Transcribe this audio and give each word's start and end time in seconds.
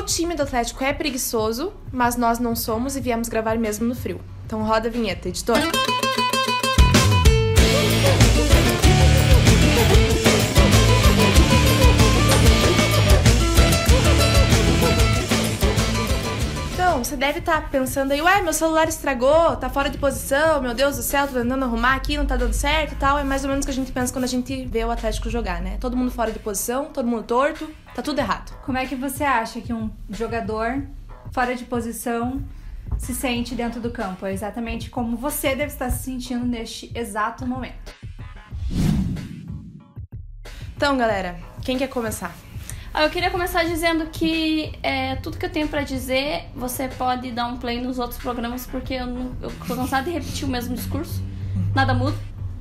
O 0.00 0.02
time 0.02 0.34
do 0.34 0.44
Atlético 0.44 0.82
é 0.82 0.94
preguiçoso, 0.94 1.74
mas 1.92 2.16
nós 2.16 2.38
não 2.38 2.56
somos 2.56 2.96
e 2.96 3.02
viemos 3.02 3.28
gravar 3.28 3.58
mesmo 3.58 3.86
no 3.86 3.94
frio. 3.94 4.18
Então 4.46 4.62
roda 4.62 4.88
a 4.88 4.90
vinheta, 4.90 5.28
editor. 5.28 5.58
Então, 17.00 17.08
você 17.08 17.16
deve 17.16 17.38
estar 17.38 17.70
pensando 17.70 18.12
aí, 18.12 18.20
ué, 18.20 18.42
meu 18.42 18.52
celular 18.52 18.86
estragou, 18.86 19.56
tá 19.56 19.70
fora 19.70 19.88
de 19.88 19.96
posição, 19.96 20.60
meu 20.60 20.74
Deus 20.74 20.98
do 20.98 21.02
céu, 21.02 21.26
tô 21.26 21.32
tentando 21.32 21.64
arrumar 21.64 21.94
aqui, 21.94 22.14
não 22.14 22.26
tá 22.26 22.36
dando 22.36 22.52
certo 22.52 22.92
e 22.92 22.96
tal. 22.96 23.18
É 23.18 23.24
mais 23.24 23.42
ou 23.42 23.48
menos 23.48 23.64
o 23.64 23.66
que 23.66 23.72
a 23.72 23.74
gente 23.74 23.90
pensa 23.90 24.12
quando 24.12 24.24
a 24.24 24.28
gente 24.28 24.66
vê 24.66 24.84
o 24.84 24.90
Atlético 24.90 25.30
jogar, 25.30 25.62
né? 25.62 25.78
Todo 25.80 25.96
mundo 25.96 26.10
fora 26.10 26.30
de 26.30 26.38
posição, 26.38 26.92
todo 26.92 27.08
mundo 27.08 27.22
torto, 27.22 27.70
tá 27.94 28.02
tudo 28.02 28.18
errado. 28.18 28.52
Como 28.66 28.76
é 28.76 28.84
que 28.84 28.94
você 28.94 29.24
acha 29.24 29.62
que 29.62 29.72
um 29.72 29.90
jogador 30.10 30.82
fora 31.32 31.56
de 31.56 31.64
posição 31.64 32.44
se 32.98 33.14
sente 33.14 33.54
dentro 33.54 33.80
do 33.80 33.90
campo? 33.90 34.26
É 34.26 34.34
exatamente 34.34 34.90
como 34.90 35.16
você 35.16 35.56
deve 35.56 35.72
estar 35.72 35.88
se 35.88 36.02
sentindo 36.02 36.44
neste 36.44 36.92
exato 36.94 37.46
momento. 37.46 37.94
Então, 40.76 40.98
galera, 40.98 41.38
quem 41.64 41.78
quer 41.78 41.88
começar? 41.88 42.49
Ah, 42.92 43.04
eu 43.04 43.10
queria 43.10 43.30
começar 43.30 43.62
dizendo 43.64 44.06
que 44.06 44.72
é, 44.82 45.14
tudo 45.16 45.38
que 45.38 45.46
eu 45.46 45.50
tenho 45.50 45.68
pra 45.68 45.82
dizer, 45.82 46.44
você 46.56 46.88
pode 46.88 47.30
dar 47.30 47.46
um 47.46 47.56
play 47.56 47.80
nos 47.80 47.98
outros 48.00 48.18
programas, 48.20 48.66
porque 48.66 48.94
eu, 48.94 49.06
não, 49.06 49.32
eu 49.40 49.50
tô 49.66 49.76
cansada 49.76 50.04
de 50.04 50.10
repetir 50.10 50.44
o 50.44 50.50
mesmo 50.50 50.74
discurso. 50.74 51.22
Nada 51.74 51.94
muda. 51.94 52.16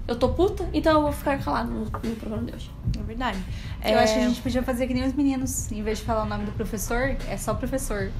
Eu 0.08 0.16
tô 0.16 0.30
puta, 0.30 0.68
então 0.74 0.94
eu 0.94 1.02
vou 1.04 1.12
ficar 1.12 1.38
calado 1.40 1.70
no, 1.72 1.80
no 1.86 2.16
programa 2.16 2.44
de 2.44 2.56
hoje. 2.56 2.72
É 3.00 3.04
verdade. 3.04 3.38
Eu 3.84 3.92
É, 3.92 4.04
acho 4.04 4.14
que 4.14 4.20
a 4.20 4.28
gente 4.28 4.42
podia 4.42 4.64
fazer 4.64 4.88
que 4.88 4.94
nem 4.94 5.04
os 5.06 5.14
meninos. 5.14 5.72
Em 5.72 5.82
vez 5.84 6.00
de 6.00 6.04
falar 6.04 6.24
o 6.24 6.26
nome 6.28 6.46
do 6.46 6.52
professor, 6.52 7.16
é 7.28 7.38
só 7.38 7.54
professor. 7.54 8.12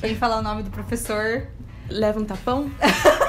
Quem 0.00 0.14
falar 0.16 0.38
o 0.38 0.42
nome 0.42 0.62
do 0.62 0.70
professor. 0.70 1.46
leva 1.90 2.18
um 2.20 2.24
tapão? 2.24 2.70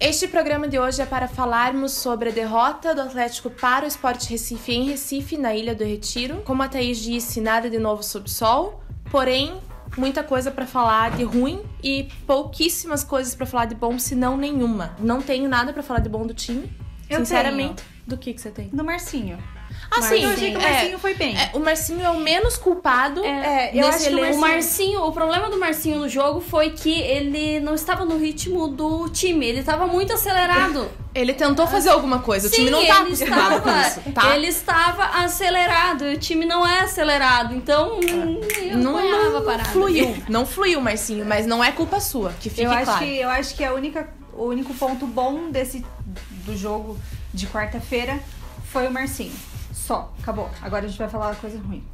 Este 0.00 0.28
programa 0.28 0.68
de 0.68 0.78
hoje 0.78 1.02
é 1.02 1.06
para 1.06 1.28
falarmos 1.28 1.92
sobre 1.92 2.28
a 2.28 2.32
derrota 2.32 2.94
do 2.94 3.00
Atlético 3.00 3.50
para 3.50 3.84
o 3.84 3.88
Sport 3.88 4.28
Recife 4.28 4.72
em 4.72 4.88
Recife, 4.88 5.36
na 5.36 5.54
Ilha 5.54 5.74
do 5.74 5.84
Retiro. 5.84 6.42
Como 6.44 6.62
a 6.62 6.68
Thaís 6.68 6.98
disse, 6.98 7.40
nada 7.40 7.68
de 7.68 7.78
novo 7.78 8.02
sob 8.02 8.26
o 8.26 8.30
sol, 8.30 8.82
porém, 9.10 9.60
muita 9.96 10.22
coisa 10.22 10.50
para 10.50 10.66
falar 10.66 11.12
de 11.12 11.24
ruim 11.24 11.62
e 11.82 12.08
pouquíssimas 12.26 13.04
coisas 13.04 13.34
para 13.34 13.46
falar 13.46 13.66
de 13.66 13.74
bom, 13.74 13.98
se 13.98 14.14
não 14.14 14.36
nenhuma. 14.36 14.94
Não 14.98 15.20
tenho 15.20 15.48
nada 15.48 15.72
para 15.72 15.82
falar 15.82 16.00
de 16.00 16.08
bom 16.08 16.26
do 16.26 16.34
time. 16.34 16.70
Eu 17.08 17.18
sinceramente. 17.18 17.82
Do 18.06 18.16
que, 18.16 18.34
que 18.34 18.40
você 18.40 18.50
tem? 18.50 18.68
Do 18.68 18.84
Marcinho. 18.84 19.38
Ah, 19.90 20.02
sim, 20.02 20.24
eu 20.24 20.30
achei 20.30 20.50
que 20.50 20.56
o 20.56 20.60
é. 20.60 20.72
Marcinho 20.72 20.98
foi 20.98 21.14
bem. 21.14 21.36
É, 21.36 21.50
o 21.54 21.60
Marcinho 21.60 22.02
é 22.02 22.10
o 22.10 22.18
menos 22.18 22.56
culpado 22.56 23.24
É, 23.24 23.70
eu 23.72 23.86
nesse 23.86 23.88
acho 23.88 24.08
que 24.08 24.14
o 24.14 24.18
elenco. 24.18 24.36
O 24.36 24.40
Marcinho, 24.40 25.02
o 25.04 25.12
problema 25.12 25.48
do 25.48 25.58
Marcinho 25.58 26.00
no 26.00 26.08
jogo 26.08 26.40
foi 26.40 26.70
que 26.70 27.00
ele 27.00 27.60
não 27.60 27.74
estava 27.74 28.04
no 28.04 28.18
ritmo 28.18 28.66
do 28.68 29.08
time, 29.08 29.46
ele 29.46 29.60
estava 29.60 29.86
muito 29.86 30.12
acelerado. 30.12 30.90
Ele 31.14 31.32
tentou 31.32 31.64
fazer 31.64 31.90
alguma 31.90 32.18
coisa, 32.18 32.48
o 32.48 32.50
time 32.50 32.66
Sim, 32.66 32.72
não 32.72 32.84
tá 32.84 33.02
ele 33.02 33.06
acostumado 33.06 33.62
com 33.62 33.68
estava, 33.68 33.86
isso, 33.86 34.12
tá? 34.12 34.34
Ele 34.34 34.46
estava 34.48 35.04
acelerado, 35.24 36.06
e 36.06 36.14
o 36.14 36.18
time 36.18 36.44
não 36.44 36.66
é 36.66 36.80
acelerado, 36.80 37.54
então 37.54 38.00
hum, 38.00 38.40
eu 38.60 38.76
não, 38.76 39.30
não 39.30 39.44
parada. 39.44 39.68
fluiu, 39.68 40.16
não 40.28 40.44
fluiu, 40.44 40.80
Marcinho, 40.80 41.24
mas 41.24 41.46
não 41.46 41.62
é 41.62 41.70
culpa 41.70 42.00
sua, 42.00 42.32
que 42.40 42.50
fique 42.50 42.62
eu 42.62 42.70
acho 42.72 42.84
claro. 42.86 43.04
que 43.04 43.16
eu 43.16 43.28
acho 43.28 43.54
que 43.54 43.62
a 43.62 43.72
única, 43.72 44.08
o 44.32 44.46
único 44.46 44.74
ponto 44.74 45.06
bom 45.06 45.52
desse 45.52 45.86
do 46.44 46.56
jogo 46.56 46.98
de 47.32 47.46
quarta-feira 47.46 48.18
foi 48.72 48.88
o 48.88 48.90
Marcinho. 48.90 49.53
Só, 49.84 50.10
acabou. 50.18 50.48
Agora 50.62 50.86
a 50.86 50.88
gente 50.88 50.98
vai 50.98 51.10
falar 51.10 51.32
a 51.32 51.34
coisa 51.34 51.58
ruim. 51.58 51.84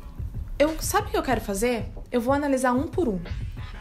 Eu, 0.56 0.76
sabe 0.80 1.08
o 1.08 1.10
que 1.10 1.16
eu 1.16 1.22
quero 1.24 1.40
fazer? 1.40 1.86
Eu 2.12 2.20
vou 2.20 2.32
analisar 2.32 2.72
um 2.72 2.86
por 2.86 3.08
um. 3.08 3.18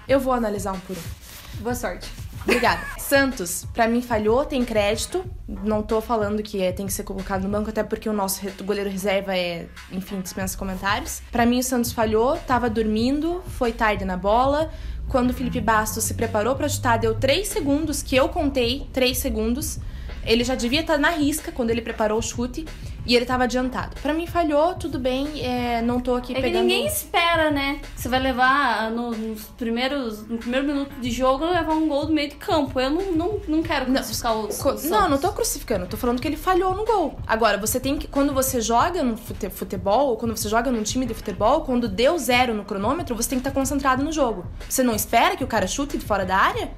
Eu 0.07 0.19
vou 0.19 0.33
analisar 0.33 0.71
um 0.71 0.79
por 0.79 0.97
um. 0.97 1.61
Boa 1.61 1.75
sorte. 1.75 2.09
Obrigada. 2.41 2.81
Santos, 2.97 3.67
pra 3.71 3.87
mim 3.87 4.01
falhou, 4.01 4.43
tem 4.45 4.65
crédito. 4.65 5.23
Não 5.47 5.83
tô 5.83 6.01
falando 6.01 6.41
que 6.41 6.59
é, 6.59 6.71
tem 6.71 6.87
que 6.87 6.93
ser 6.93 7.03
colocado 7.03 7.43
no 7.43 7.49
banco, 7.49 7.69
até 7.69 7.83
porque 7.83 8.09
o 8.09 8.13
nosso 8.13 8.41
goleiro 8.63 8.89
reserva 8.89 9.37
é, 9.37 9.67
enfim, 9.91 10.19
dispensa 10.21 10.57
comentários. 10.57 11.21
Pra 11.31 11.45
mim 11.45 11.59
o 11.59 11.63
Santos 11.63 11.91
falhou, 11.91 12.35
tava 12.35 12.67
dormindo, 12.67 13.43
foi 13.59 13.71
tarde 13.71 14.05
na 14.05 14.17
bola. 14.17 14.71
Quando 15.07 15.29
o 15.29 15.33
Felipe 15.35 15.61
Bastos 15.61 16.05
se 16.05 16.15
preparou 16.15 16.55
pra 16.55 16.67
chutar, 16.67 16.97
deu 16.97 17.13
3 17.13 17.47
segundos, 17.47 18.01
que 18.01 18.15
eu 18.15 18.27
contei, 18.27 18.89
3 18.91 19.15
segundos. 19.15 19.77
Ele 20.25 20.43
já 20.43 20.55
devia 20.55 20.81
estar 20.81 20.97
na 20.97 21.11
risca 21.11 21.51
quando 21.51 21.69
ele 21.69 21.81
preparou 21.81 22.17
o 22.17 22.21
chute 22.21 22.65
e 23.09 23.15
ele 23.15 23.25
tava 23.25 23.45
adiantado. 23.45 23.99
Pra 24.01 24.13
mim 24.13 24.27
falhou, 24.27 24.75
tudo 24.75 24.99
bem, 24.99 25.43
é, 25.43 25.81
não 25.81 25.99
tô 25.99 26.13
aqui 26.15 26.31
É 26.31 26.35
que 26.35 26.41
pegando... 26.43 26.61
ninguém 26.61 26.85
espera, 26.85 27.49
né? 27.49 27.81
Você 27.95 28.07
vai 28.07 28.19
levar 28.19 28.91
no- 28.91 29.09
nos 29.11 29.45
primeiros, 29.57 30.27
no 30.27 30.37
primeiro 30.37 30.67
minuto 30.67 30.93
de 31.01 31.09
jogo 31.09 31.43
levar 31.45 31.73
um 31.73 31.87
gol 31.87 32.05
do 32.05 32.13
meio 32.13 32.29
de 32.29 32.35
campo. 32.35 32.79
Eu 32.79 32.91
não, 32.91 33.11
não, 33.13 33.41
não 33.47 33.63
quero 33.63 33.87
crucificar 33.87 34.35
o, 34.37 34.43
o 34.43 34.47
Co- 34.49 34.53
Santos. 34.53 34.83
Não, 34.85 35.09
não 35.09 35.17
tô 35.17 35.31
crucificando, 35.31 35.87
tô 35.87 35.97
falando 35.97 36.21
que 36.21 36.27
ele 36.27 36.37
falhou 36.37 36.75
no 36.75 36.85
gol. 36.85 37.17
Agora, 37.25 37.57
você 37.57 37.79
tem 37.79 37.97
que. 37.97 38.07
Quando 38.07 38.31
você 38.31 38.61
joga 38.61 39.01
no 39.01 39.17
fute- 39.17 39.49
futebol, 39.49 40.09
ou 40.09 40.15
quando 40.17 40.37
você 40.37 40.47
joga 40.47 40.69
num 40.71 40.83
time 40.83 41.05
de 41.07 41.15
futebol, 41.15 41.61
quando 41.61 41.87
deu 41.87 42.15
zero 42.19 42.53
no 42.53 42.63
cronômetro, 42.63 43.15
você 43.15 43.29
tem 43.29 43.39
que 43.39 43.47
estar 43.47 43.59
concentrado 43.59 44.03
no 44.03 44.11
jogo. 44.11 44.45
Você 44.69 44.83
não 44.83 44.93
espera 44.93 45.35
que 45.35 45.43
o 45.43 45.47
cara 45.47 45.65
chute 45.65 45.97
de 45.97 46.05
fora 46.05 46.25
da 46.25 46.37
área? 46.37 46.69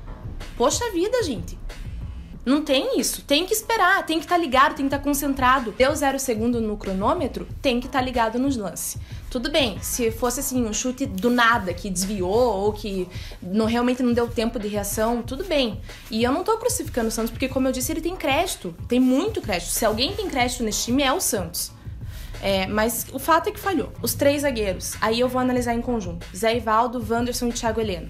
Poxa 0.58 0.90
vida, 0.92 1.22
gente. 1.24 1.60
Não 2.44 2.64
tem 2.64 3.00
isso. 3.00 3.24
Tem 3.24 3.46
que 3.46 3.54
esperar, 3.54 4.04
tem 4.06 4.18
que 4.18 4.26
estar 4.26 4.38
ligado, 4.38 4.76
tem 4.76 4.88
que 4.88 4.96
estar 4.96 5.04
concentrado. 5.04 5.72
Deu 5.78 5.96
zero 5.96 6.18
segundo 6.18 6.60
no 6.60 6.76
cronômetro, 6.76 7.48
tem 7.62 7.80
que 7.80 7.86
estar 7.86 8.02
ligado 8.02 8.40
nos 8.40 8.58
lances. 8.58 8.98
Tudo 9.30 9.52
bem, 9.52 9.78
se 9.82 10.12
fosse 10.12 10.40
assim, 10.40 10.66
um 10.66 10.74
chute 10.74 11.06
do 11.06 11.30
nada 11.30 11.74
que 11.74 11.90
desviou 11.90 12.30
ou 12.30 12.74
que 12.74 13.08
não, 13.42 13.66
realmente 13.66 14.02
não 14.02 14.12
deu 14.12 14.28
tempo 14.28 14.60
de 14.60 14.68
reação, 14.68 15.22
tudo 15.22 15.44
bem. 15.44 15.80
E 16.10 16.24
eu 16.24 16.32
não 16.32 16.44
tô 16.44 16.58
crucificando 16.58 17.10
o 17.10 17.12
Santos, 17.12 17.32
porque, 17.32 17.48
como 17.48 17.68
eu 17.68 17.72
disse, 17.72 17.92
ele 17.92 18.02
tem 18.02 18.16
crédito. 18.16 18.76
Tem 18.88 19.00
muito 19.00 19.40
crédito. 19.40 19.70
Se 19.70 19.86
alguém 19.86 20.14
tem 20.14 20.28
crédito 20.28 20.64
nesse 20.64 20.86
time, 20.86 21.04
é 21.04 21.14
o 21.14 21.22
Santos. 21.22 21.72
É, 22.42 22.66
mas 22.66 23.06
o 23.14 23.20
fato 23.20 23.50
é 23.50 23.52
que 23.52 23.60
falhou. 23.60 23.94
Os 24.02 24.16
três 24.16 24.42
zagueiros, 24.42 24.96
aí 25.00 25.20
eu 25.20 25.30
vou 25.30 25.40
analisar 25.40 25.76
em 25.76 25.82
conjunto: 25.82 26.26
Zé 26.36 26.58
Ivaldo, 26.58 27.06
Wanderson 27.08 27.48
e 27.50 27.54
Thiago 27.54 27.80
Heleno. 27.80 28.10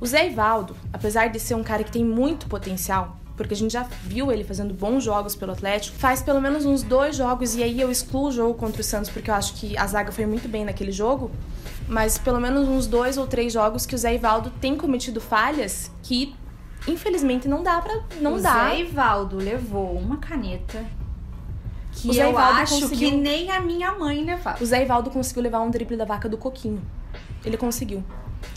O 0.00 0.06
Zé 0.06 0.28
Ivaldo, 0.28 0.76
apesar 0.92 1.28
de 1.28 1.40
ser 1.40 1.54
um 1.54 1.64
cara 1.64 1.82
que 1.82 1.90
tem 1.90 2.04
muito 2.04 2.46
potencial, 2.46 3.18
porque 3.36 3.54
a 3.54 3.56
gente 3.56 3.72
já 3.72 3.82
viu 4.02 4.32
ele 4.32 4.42
fazendo 4.44 4.72
bons 4.74 5.04
jogos 5.04 5.34
pelo 5.36 5.52
Atlético, 5.52 5.96
faz 5.98 6.22
pelo 6.22 6.40
menos 6.40 6.64
uns 6.64 6.82
dois 6.82 7.16
jogos, 7.16 7.54
e 7.54 7.62
aí 7.62 7.80
eu 7.80 7.90
excluo 7.90 8.28
o 8.28 8.32
jogo 8.32 8.54
contra 8.54 8.80
o 8.80 8.84
Santos, 8.84 9.10
porque 9.10 9.30
eu 9.30 9.34
acho 9.34 9.54
que 9.54 9.76
a 9.76 9.86
zaga 9.86 10.10
foi 10.12 10.24
muito 10.26 10.48
bem 10.48 10.64
naquele 10.64 10.90
jogo, 10.92 11.30
mas 11.88 12.16
pelo 12.18 12.40
menos 12.40 12.68
uns 12.68 12.86
dois 12.86 13.16
ou 13.18 13.26
três 13.26 13.52
jogos 13.52 13.84
que 13.86 13.94
o 13.94 13.98
Zé 13.98 14.14
Ivaldo 14.14 14.50
tem 14.60 14.76
cometido 14.76 15.20
falhas 15.20 15.90
que, 16.02 16.34
infelizmente, 16.88 17.46
não 17.46 17.62
dá 17.62 17.80
pra. 17.80 18.00
Não 18.20 18.34
o 18.34 18.40
dá. 18.40 18.70
Zé 18.70 18.80
Ivaldo 18.80 19.36
levou 19.36 19.92
uma 19.96 20.16
caneta 20.16 20.84
que 21.92 22.08
O 22.10 22.12
Zé 22.12 22.24
eu 22.24 22.30
Ivaldo 22.30 22.60
acho 22.60 22.80
conseguiu- 22.80 23.10
que 23.10 23.16
nem 23.16 23.50
a 23.50 23.60
minha 23.60 23.92
mãe 23.92 24.24
levava. 24.24 24.62
O 24.62 24.66
Zé 24.66 24.82
Ivaldo 24.82 25.10
conseguiu 25.10 25.42
levar 25.42 25.60
um 25.60 25.70
drible 25.70 25.96
da 25.96 26.04
vaca 26.04 26.28
do 26.28 26.36
Coquinho. 26.36 26.82
Ele 27.44 27.56
conseguiu. 27.56 28.02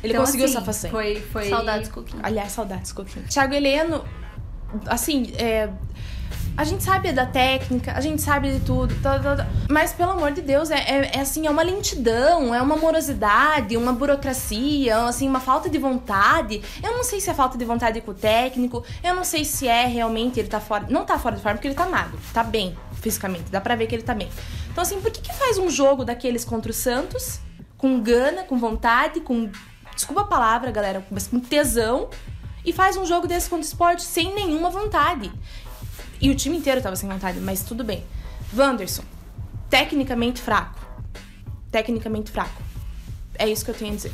Ele 0.03 0.13
Então, 0.13 0.23
conseguiu 0.25 0.45
assim, 0.45 0.55
essa 0.57 0.65
façanha. 0.65 0.91
Foi, 0.91 1.15
foi... 1.21 1.49
Saudades, 1.49 1.89
Coquinho. 1.89 2.19
Aliás, 2.23 2.51
saudades, 2.51 2.91
Coquinho. 2.91 3.25
Thiago 3.27 3.53
Heleno, 3.53 4.03
assim, 4.87 5.31
é, 5.37 5.69
a 6.57 6.63
gente 6.65 6.83
sabe 6.83 7.11
da 7.13 7.25
técnica, 7.25 7.93
a 7.93 8.01
gente 8.01 8.21
sabe 8.21 8.51
de 8.51 8.59
tudo, 8.65 8.93
tá, 9.01 9.17
tá, 9.17 9.35
tá. 9.37 9.47
mas 9.69 9.93
pelo 9.93 10.11
amor 10.11 10.31
de 10.31 10.41
Deus, 10.41 10.69
é, 10.69 10.75
é- 10.79 11.11
é 11.15 11.19
assim, 11.21 11.47
é 11.47 11.49
uma 11.49 11.63
lentidão, 11.63 12.53
é 12.53 12.61
uma 12.61 12.75
morosidade, 12.75 13.77
uma 13.77 13.93
burocracia, 13.93 14.97
assim, 15.05 15.27
uma 15.27 15.39
falta 15.39 15.69
de 15.69 15.77
vontade. 15.77 16.61
Eu 16.83 16.91
não 16.97 17.03
sei 17.03 17.21
se 17.21 17.29
é 17.29 17.33
falta 17.33 17.57
de 17.57 17.63
vontade 17.63 18.01
com 18.01 18.11
o 18.11 18.13
técnico, 18.13 18.83
eu 19.03 19.15
não 19.15 19.23
sei 19.23 19.45
se 19.45 19.67
é 19.67 19.85
realmente 19.85 20.39
ele 20.39 20.49
tá 20.49 20.59
fora. 20.59 20.85
Não 20.89 21.05
tá 21.05 21.17
fora 21.17 21.35
de 21.37 21.41
forma 21.41 21.55
porque 21.57 21.67
ele 21.69 21.75
tá 21.75 21.85
magro, 21.87 22.19
tá 22.33 22.43
bem 22.43 22.75
fisicamente, 23.01 23.45
dá 23.49 23.61
pra 23.61 23.75
ver 23.75 23.87
que 23.87 23.95
ele 23.95 24.03
tá 24.03 24.13
bem. 24.13 24.27
Então, 24.69 24.81
assim, 24.81 24.99
por 24.99 25.11
que, 25.11 25.21
que 25.21 25.33
faz 25.33 25.57
um 25.57 25.69
jogo 25.69 26.03
daqueles 26.03 26.43
contra 26.43 26.71
o 26.71 26.73
Santos, 26.73 27.39
com 27.77 28.01
gana, 28.01 28.43
com 28.43 28.57
vontade, 28.57 29.21
com. 29.21 29.49
Desculpa 29.95 30.21
a 30.21 30.25
palavra, 30.25 30.71
galera, 30.71 31.05
mas 31.09 31.27
com 31.27 31.39
tesão, 31.39 32.09
e 32.69 32.73
faz 32.73 32.95
um 32.95 33.05
jogo 33.05 33.27
desse 33.27 33.49
contra 33.49 33.65
o 33.65 33.67
esporte 33.67 34.03
sem 34.03 34.35
nenhuma 34.35 34.69
vontade. 34.69 35.31
E 36.21 36.29
o 36.29 36.35
time 36.35 36.55
inteiro 36.55 36.79
tava 36.79 36.95
sem 36.95 37.09
vontade, 37.09 37.39
mas 37.39 37.63
tudo 37.63 37.83
bem. 37.83 38.03
Wanderson, 38.55 39.01
tecnicamente 39.69 40.39
fraco. 40.39 40.79
Tecnicamente 41.71 42.29
fraco. 42.29 42.61
É 43.33 43.47
isso 43.49 43.65
que 43.65 43.71
eu 43.71 43.75
tenho 43.75 43.93
a 43.93 43.95
dizer. 43.95 44.13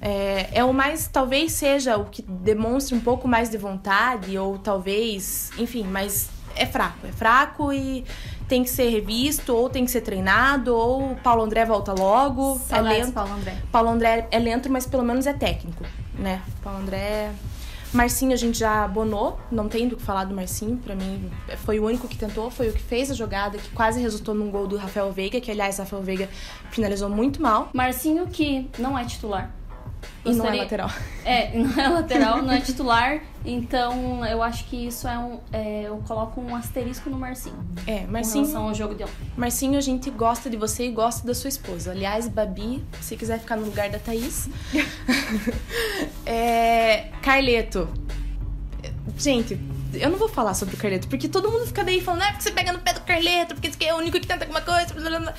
É, 0.00 0.48
é 0.52 0.64
o 0.64 0.72
mais, 0.72 1.06
talvez 1.06 1.52
seja 1.52 1.96
o 1.96 2.06
que 2.06 2.22
demonstre 2.22 2.92
um 2.92 3.00
pouco 3.00 3.28
mais 3.28 3.48
de 3.48 3.56
vontade, 3.56 4.36
ou 4.36 4.58
talvez, 4.58 5.50
enfim, 5.56 5.84
mas 5.84 6.28
é 6.56 6.66
fraco. 6.66 7.06
É 7.06 7.12
fraco 7.12 7.72
e 7.72 8.04
tem 8.48 8.64
que 8.64 8.70
ser 8.70 8.88
revisto, 8.88 9.54
ou 9.54 9.70
tem 9.70 9.84
que 9.84 9.92
ser 9.92 10.00
treinado, 10.00 10.74
ou 10.74 11.14
Paulo 11.22 11.44
André 11.44 11.64
volta 11.64 11.92
logo. 11.92 12.60
é 12.64 12.68
Saudades, 12.68 12.98
lento. 12.98 13.12
Paulo 13.12 13.32
André. 13.32 13.56
Paulo 13.70 13.88
André 13.90 14.28
é 14.32 14.38
lento, 14.40 14.68
mas 14.68 14.86
pelo 14.86 15.04
menos 15.04 15.24
é 15.24 15.32
técnico, 15.32 15.84
né? 16.18 16.42
Paulo 16.64 16.80
André. 16.80 17.30
Marcinho 17.92 18.32
a 18.32 18.36
gente 18.36 18.58
já 18.58 18.84
abonou, 18.84 19.38
não 19.50 19.68
tem 19.68 19.86
do 19.86 19.96
que 19.96 20.02
falar 20.02 20.24
do 20.24 20.34
Marcinho, 20.34 20.78
pra 20.78 20.94
mim 20.94 21.30
foi 21.58 21.78
o 21.78 21.84
único 21.84 22.08
que 22.08 22.16
tentou, 22.16 22.50
foi 22.50 22.70
o 22.70 22.72
que 22.72 22.82
fez 22.82 23.10
a 23.10 23.14
jogada, 23.14 23.58
que 23.58 23.68
quase 23.70 24.00
resultou 24.00 24.34
num 24.34 24.50
gol 24.50 24.66
do 24.66 24.76
Rafael 24.76 25.12
Veiga, 25.12 25.40
que 25.40 25.50
aliás 25.50 25.78
Rafael 25.78 26.02
Veiga 26.02 26.28
finalizou 26.70 27.10
muito 27.10 27.42
mal. 27.42 27.68
Marcinho 27.74 28.26
que 28.28 28.68
não 28.78 28.98
é 28.98 29.04
titular. 29.04 29.54
E 30.24 30.28
não 30.28 30.32
é 30.32 30.36
Gostaria- 30.36 30.62
lateral. 30.62 30.90
É, 31.24 31.56
não 31.56 31.80
é 31.80 31.88
lateral, 31.88 32.42
não 32.42 32.52
é 32.52 32.60
titular. 32.60 33.20
Então 33.44 34.24
eu 34.26 34.42
acho 34.42 34.64
que 34.64 34.86
isso 34.86 35.06
é 35.06 35.16
um. 35.18 35.38
é, 35.52 35.82
eu 35.86 35.96
coloco 36.06 36.40
um 36.40 36.54
asterisco 36.54 37.08
no 37.10 37.16
Marcinho. 37.18 37.56
É, 37.86 38.04
Marcinho, 38.06 38.44
relação 38.44 38.68
ao 38.68 38.74
jogo 38.74 38.94
de 38.94 39.04
ontem. 39.04 39.14
Marcinho, 39.36 39.78
a 39.78 39.80
gente 39.80 40.10
gosta 40.10 40.48
de 40.50 40.56
você 40.56 40.86
e 40.86 40.90
gosta 40.90 41.26
da 41.26 41.34
sua 41.34 41.48
esposa. 41.48 41.92
Aliás, 41.92 42.26
Babi, 42.28 42.84
se 43.00 43.16
quiser 43.16 43.38
ficar 43.40 43.56
no 43.56 43.64
lugar 43.64 43.88
da 43.90 43.98
Thaís. 43.98 44.48
é, 46.26 47.08
Carleto. 47.22 47.88
Gente, 49.18 49.58
eu 49.94 50.10
não 50.10 50.18
vou 50.18 50.28
falar 50.28 50.54
sobre 50.54 50.74
o 50.74 50.78
Carleto, 50.78 51.06
porque 51.08 51.28
todo 51.28 51.50
mundo 51.50 51.66
fica 51.66 51.84
daí 51.84 52.00
falando, 52.00 52.22
ah, 52.22 52.28
porque 52.28 52.42
você 52.44 52.50
pega 52.50 52.72
no 52.72 52.78
pé 52.78 52.92
do 52.92 53.00
Carleto, 53.00 53.54
porque 53.54 53.70
você 53.70 53.84
é 53.84 53.94
o 53.94 53.98
único 53.98 54.18
que 54.18 54.26
tenta 54.26 54.44
alguma 54.44 54.60
coisa. 54.60 54.94
blá, 54.94 55.08
blá, 55.10 55.18
blá." 55.20 55.34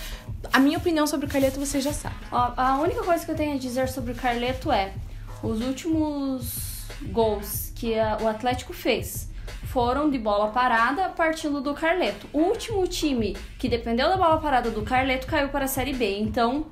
A 0.52 0.60
minha 0.60 0.78
opinião 0.78 1.08
sobre 1.08 1.26
o 1.26 1.30
Carleto 1.30 1.60
você 1.60 1.80
já 1.80 1.94
sabe. 1.94 2.16
Ó, 2.32 2.52
a 2.58 2.78
única 2.82 3.04
coisa 3.04 3.24
que 3.26 3.32
eu 3.32 3.36
tenho 3.36 3.56
a 3.56 3.58
dizer 3.60 3.88
sobre 3.90 4.12
o 4.12 4.16
Carleto 4.16 4.72
é: 4.72 4.94
os 5.42 5.62
últimos 5.62 6.84
gols 7.12 7.72
que 7.76 7.98
a- 7.98 8.18
o 8.22 8.28
Atlético 8.28 8.74
fez 8.74 9.30
foram 9.66 10.10
de 10.10 10.18
bola 10.20 10.50
parada 10.50 11.10
partindo 11.10 11.60
do 11.62 11.74
Carleto. 11.74 12.28
O 12.32 12.40
último 12.40 12.86
time 12.88 13.36
que 13.58 13.68
dependeu 13.68 14.08
da 14.10 14.18
bola 14.18 14.38
parada 14.38 14.70
do 14.70 14.82
Carleto 14.84 15.26
caiu 15.28 15.50
para 15.50 15.66
a 15.66 15.68
Série 15.68 15.94
B. 15.94 16.20
Então, 16.20 16.68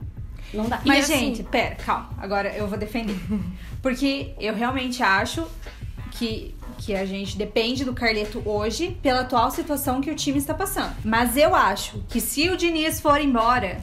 não 0.54 0.70
dá. 0.70 0.80
Mas, 0.86 1.06
assim- 1.06 1.20
gente, 1.36 1.44
pera, 1.44 1.76
calma. 1.76 2.10
Agora 2.20 2.50
eu 2.56 2.68
vou 2.68 2.78
defender. 2.78 3.16
Porque 3.82 4.36
eu 4.40 4.54
realmente 4.54 5.02
acho 5.02 5.48
que, 6.12 6.54
que 6.84 6.96
a 6.96 7.06
gente 7.06 7.38
depende 7.38 7.86
do 7.86 7.94
Carleto 7.94 8.42
hoje 8.44 8.98
pela 9.04 9.22
atual 9.22 9.52
situação 9.52 10.02
que 10.02 10.10
o 10.10 10.16
time 10.16 10.40
está 10.40 10.54
passando. 10.54 10.96
Mas 11.06 11.38
eu 11.38 11.54
acho 11.54 12.04
que 12.10 12.20
se 12.20 12.50
o 12.50 12.58
Diniz 12.58 13.00
for 13.00 13.22
embora, 13.22 13.80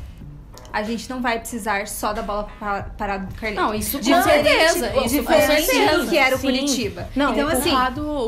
a 0.72 0.82
gente 0.82 1.08
não 1.08 1.22
vai 1.22 1.38
precisar 1.38 1.86
só 1.86 2.12
da 2.12 2.22
bola 2.22 2.48
pa- 2.58 2.82
parada 2.98 3.26
do 3.26 3.34
Carleto. 3.36 3.62
Não, 3.62 3.72
isso 3.72 3.98
com 3.98 4.04
Diferente- 4.04 4.48
certeza. 4.48 4.92
Isso 5.04 5.08
diferente 5.20 5.66
certeza. 5.66 6.06
que 6.10 6.18
era 6.18 6.34
o 6.34 6.38
Sim. 6.40 6.46
Curitiba. 6.48 7.08
Não, 7.14 7.32
então, 7.32 7.48
assim, 7.48 7.72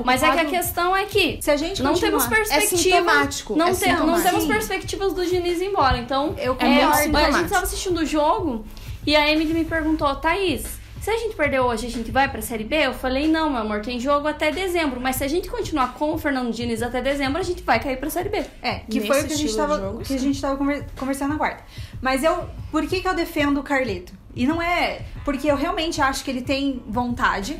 Mas 0.05 0.22
é 0.22 0.31
que 0.31 0.38
a 0.38 0.44
questão 0.44 0.96
é 0.96 1.05
que 1.05 1.38
se 1.43 1.50
a 1.50 1.56
gente 1.56 1.82
não 1.82 1.94
temos 1.94 2.26
perspectiva. 2.26 2.78
sintomático, 2.78 3.56
Não, 3.56 3.69
é 3.69 3.75
tem- 3.75 3.93
não 3.96 4.22
temos 4.22 4.46
perspectivas 4.46 5.12
do 5.12 5.26
Diniz 5.26 5.61
embora. 5.61 5.99
Então, 5.99 6.34
Eu 6.38 6.56
é, 6.61 6.84
a 6.84 7.31
gente 7.32 7.50
tava 7.50 7.64
assistindo 7.64 7.99
o 7.99 8.06
jogo 8.06 8.64
e 9.06 9.17
a 9.17 9.31
Emily 9.31 9.52
me 9.52 9.64
perguntou, 9.64 10.14
Thaís, 10.14 10.80
se 11.00 11.11
a 11.11 11.17
gente 11.17 11.35
perder 11.35 11.61
hoje, 11.61 11.87
a 11.87 11.91
gente 11.91 12.11
vai 12.11 12.29
pra 12.31 12.43
Série 12.43 12.64
B? 12.64 12.76
Eu 12.76 12.93
falei, 12.94 13.26
não, 13.26 13.49
meu 13.50 13.61
amor, 13.61 13.81
tem 13.81 13.99
jogo 13.99 14.29
até 14.29 14.50
dezembro. 14.52 15.00
Mas 15.00 15.17
se 15.17 15.25
a 15.25 15.29
gente 15.29 15.49
continuar 15.49 15.94
com 15.94 16.12
o 16.14 16.19
Fernando 16.19 16.52
Diniz 16.52 16.82
até 16.82 17.00
dezembro, 17.00 17.38
a 17.41 17.43
gente 17.43 17.62
vai 17.62 17.81
cair 17.81 17.97
pra 17.99 18.11
Série 18.11 18.29
B. 18.29 18.44
É, 18.62 18.81
que 18.81 18.97
Nesse 18.97 19.06
foi 19.06 19.23
o 19.23 19.26
que 19.26 19.32
a 19.32 19.37
gente 19.37 19.56
tava, 19.56 19.79
jogo, 19.81 19.99
que 20.02 20.14
a 20.14 20.19
gente 20.19 20.41
tava 20.41 20.56
conver- 20.56 20.87
conversando 20.99 21.31
na 21.31 21.38
quarta. 21.38 21.64
Mas 22.02 22.23
eu, 22.23 22.49
por 22.70 22.87
que 22.87 23.00
que 23.00 23.08
eu 23.08 23.14
defendo 23.14 23.58
o 23.61 23.62
Carleto? 23.62 24.12
E 24.35 24.47
não 24.47 24.61
é 24.62 25.00
porque 25.25 25.50
eu 25.50 25.56
realmente 25.56 26.00
acho 26.00 26.23
que 26.23 26.31
ele 26.31 26.43
tem 26.43 26.82
vontade. 26.87 27.58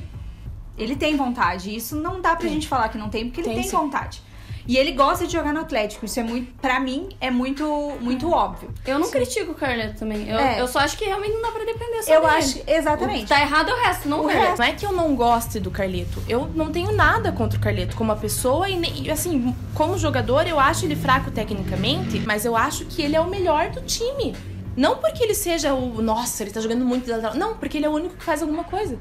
Ele 0.78 0.94
tem 0.96 1.16
vontade. 1.16 1.75
Isso 1.75 1.96
não 1.96 2.20
dá 2.20 2.31
pra 2.31 2.40
Tem. 2.44 2.50
gente 2.52 2.69
falar 2.69 2.88
que 2.88 2.96
não 2.96 3.08
tem, 3.10 3.25
porque 3.26 3.40
ele 3.40 3.48
Tem, 3.54 3.62
tem, 3.62 3.70
vontade. 3.70 4.22
E 4.66 4.76
ele 4.76 4.92
gosta 4.92 5.26
de 5.26 5.32
jogar 5.32 5.52
no 5.52 5.60
Atlético. 5.60 6.04
Isso 6.04 6.20
é 6.20 6.22
muito, 6.22 6.52
para 6.60 6.78
mim, 6.78 7.08
é 7.20 7.30
muito, 7.30 7.64
muito 8.00 8.30
óbvio. 8.30 8.70
Eu 8.86 8.98
não 8.98 9.10
critico 9.10 9.52
o 9.52 9.54
Carleto 9.54 9.98
também. 9.98 10.28
Eu, 10.28 10.38
É. 10.38 10.60
eu 10.60 10.68
só 10.68 10.80
acho 10.80 10.96
que 10.96 11.04
realmente 11.04 11.32
não 11.34 11.42
dá 11.42 11.50
pra 11.50 11.64
depender 11.64 12.02
só 12.02 12.12
Eu 12.12 12.20
dele. 12.20 12.32
acho, 12.34 12.62
exatamente. 12.66 13.18
O 13.18 13.22
que 13.22 13.28
tá 13.28 13.40
errado 13.40 13.70
é 13.70 13.74
o 13.74 13.76
resto, 13.76 14.08
não 14.08 14.20
o, 14.20 14.24
O 14.24 14.28
Carleto. 14.28 14.58
Não 14.58 14.64
é 14.64 14.72
que 14.72 14.86
eu 14.86 14.92
não 14.92 15.14
goste 15.16 15.58
do 15.60 15.70
Carleto. 15.70 16.22
Eu 16.28 16.46
não 16.54 16.70
tenho 16.70 16.92
nada 16.92 17.32
contra 17.32 17.58
o 17.58 17.62
Carleto 17.62 17.96
como 17.96 18.10
uma 18.12 18.18
pessoa 18.18 18.68
e, 18.68 18.76
nem- 18.76 19.02
e, 19.06 19.10
assim, 19.10 19.54
como 19.74 19.96
jogador, 19.98 20.46
eu 20.46 20.58
acho 20.60 20.84
ele 20.84 20.96
fraco 20.96 21.30
tecnicamente, 21.30 22.20
mas 22.26 22.44
eu 22.44 22.56
acho 22.56 22.84
que 22.84 23.02
ele 23.02 23.16
é 23.16 23.20
o 23.20 23.26
melhor 23.28 23.70
do 23.70 23.80
time. 23.82 24.34
Não 24.76 24.96
porque 24.96 25.22
ele 25.24 25.34
seja 25.34 25.74
o, 25.74 26.00
nossa, 26.00 26.42
ele 26.42 26.50
tá 26.52 26.60
jogando 26.60 26.84
muito 26.84 27.04
de 27.04 27.10
lateral. 27.10 27.34
Não, 27.34 27.54
porque 27.56 27.76
ele 27.78 27.86
é 27.86 27.88
o 27.88 27.92
único 27.92 28.14
que 28.16 28.22
faz 28.24 28.40
alguma 28.40 28.62
coisa. 28.64 28.96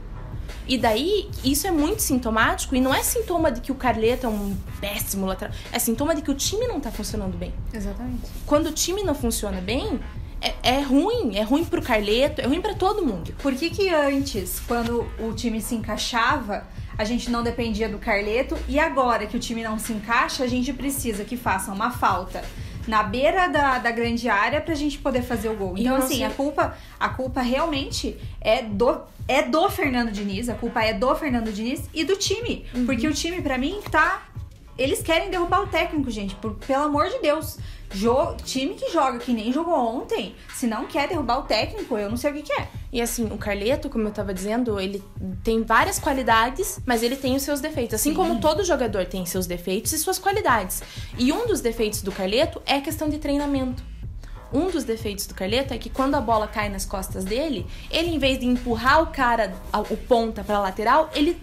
E 0.68 0.78
daí, 0.78 1.30
isso 1.44 1.68
é 1.68 1.72
muito 1.72 2.01
sintomático 2.01 2.75
e 2.75 2.81
não 2.81 2.94
é 2.94 3.04
sintoma 3.04 3.51
de 3.51 3.62
que 3.62 3.72
o 3.72 3.75
Carleto 3.75 4.25
é 4.25 4.30
um 4.30 4.56
péssimo 4.80 5.25
lateral. 5.25 5.54
É 5.72 5.80
sintoma 5.80 6.16
de 6.16 6.22
que 6.22 6.31
o 6.31 6.36
time 6.36 6.68
não 6.68 6.80
tá 6.80 6.92
funcionando 6.92 7.38
bem. 7.38 7.54
Exatamente. 7.74 8.24
Quando 8.46 8.68
o 8.68 8.72
time 8.72 9.04
não 9.04 9.16
funciona 9.16 9.62
bem, 9.62 10.00
é, 10.42 10.54
é 10.63 10.81
ruim. 10.81 11.38
É 11.38 11.44
ruim 11.44 11.66
pro 11.66 11.81
Carleto, 11.81 12.42
é 12.42 12.46
ruim 12.46 12.62
pra 12.62 12.74
todo 12.74 13.06
mundo. 13.06 13.34
Por 13.42 13.54
que 13.56 13.69
que 13.69 13.90
antes, 13.90 14.62
quando 14.68 15.10
o 15.19 15.34
time 15.34 15.62
se 15.62 15.75
encaixava, 15.75 16.66
a 16.98 17.04
gente 17.04 17.30
não 17.30 17.44
dependia 17.44 17.88
do 17.88 17.98
Carleto 17.98 18.57
e 18.68 18.80
agora 18.80 19.25
que 19.25 19.38
o 19.38 19.40
time 19.40 19.63
não 19.63 19.80
se 19.80 19.94
encaixa, 19.94 20.44
a 20.44 20.48
gente 20.48 20.74
precisa 20.74 21.24
que 21.24 21.38
faça 21.38 21.72
uma 21.72 21.92
falta 21.92 22.44
na 22.88 23.04
beira 23.04 23.48
da, 23.48 23.78
da 23.80 23.92
grande 23.92 24.28
área 24.30 24.60
pra 24.62 24.74
gente 24.76 24.98
poder 24.98 25.22
fazer 25.22 25.50
o 25.50 25.56
gol. 25.56 25.76
Então, 25.78 25.96
assim, 25.96 26.16
sei- 26.18 26.24
a 26.24 26.30
culpa, 26.30 26.76
a 27.00 27.10
culpa 27.10 27.42
realmente 27.42 28.18
é 28.42 28.62
do, 28.64 29.02
é 29.28 29.44
do 29.44 29.70
Fernando 29.70 30.12
Diniz, 30.12 30.50
a 30.50 30.56
culpa 30.56 30.81
é 30.84 30.94
do 30.94 31.14
Fernando 31.16 31.52
Diniz 31.52 31.90
e 31.94 32.04
do 32.04 32.16
time. 32.16 32.66
Uhum. 32.74 32.86
Porque 32.86 33.08
o 33.08 33.14
time, 33.14 33.42
pra 33.42 33.58
mim, 33.58 33.80
tá. 33.92 34.24
Eles 34.78 35.02
querem 35.02 35.30
derrubar 35.30 35.62
o 35.64 35.68
técnico, 35.68 36.10
gente. 36.10 36.36
Por, 36.36 36.56
pelo 36.56 36.84
amor 36.84 37.10
de 37.10 37.20
Deus. 37.20 37.58
Time 38.44 38.75
que 38.75 38.91
joga 38.91 39.18
que 39.19 39.33
nem 39.33 39.51
jogou 39.51 39.74
ontem, 39.74 40.36
se 40.53 40.68
não 40.68 40.86
quer 40.86 41.07
derrubar 41.07 41.39
o 41.39 41.41
técnico, 41.44 41.97
eu 41.97 42.09
não 42.09 42.18
sei 42.18 42.31
o 42.31 42.33
que, 42.36 42.44
que 42.44 42.53
é. 42.53 42.68
E 42.91 43.01
assim, 43.01 43.25
o 43.25 43.38
Carleto, 43.38 43.89
como 43.89 44.07
eu 44.07 44.12
tava 44.12 44.33
dizendo, 44.33 44.80
ele 44.80 45.03
tem 45.44 45.63
várias 45.63 46.00
qualidades, 46.00 46.80
mas 46.86 47.03
ele 47.03 47.15
tem 47.15 47.36
os 47.36 47.44
seus 47.44 47.59
defeitos. 47.59 47.95
Assim 47.95 48.13
como 48.13 48.39
todo 48.39 48.63
jogador 48.63 49.06
tem 49.06 49.25
seus 49.25 49.45
defeitos 49.47 49.91
e 49.94 49.97
suas 49.97 50.19
qualidades. 50.19 50.81
E 51.18 51.31
um 51.31 51.47
dos 51.47 51.62
defeitos 51.62 52.01
do 52.01 52.12
Carleto 52.12 52.62
é 52.65 52.75
a 52.75 52.81
questão 52.81 53.09
de 53.09 53.18
treinamento. 53.18 53.83
Um 54.51 54.69
dos 54.69 54.83
defeitos 54.83 55.27
do 55.27 55.35
Carleto 55.35 55.74
é 55.74 55.77
que 55.77 55.89
quando 55.89 56.15
a 56.15 56.21
bola 56.21 56.47
cai 56.47 56.69
nas 56.69 56.85
costas 56.85 57.24
dele, 57.24 57.68
ele 57.92 58.09
em 58.09 58.18
vez 58.18 58.39
de 58.39 58.47
empurrar 58.47 59.03
o 59.03 59.07
cara, 59.07 59.53
o 59.89 59.95
ponta 59.95 60.44
pra 60.44 60.59
lateral, 60.59 61.09
ele 61.13 61.39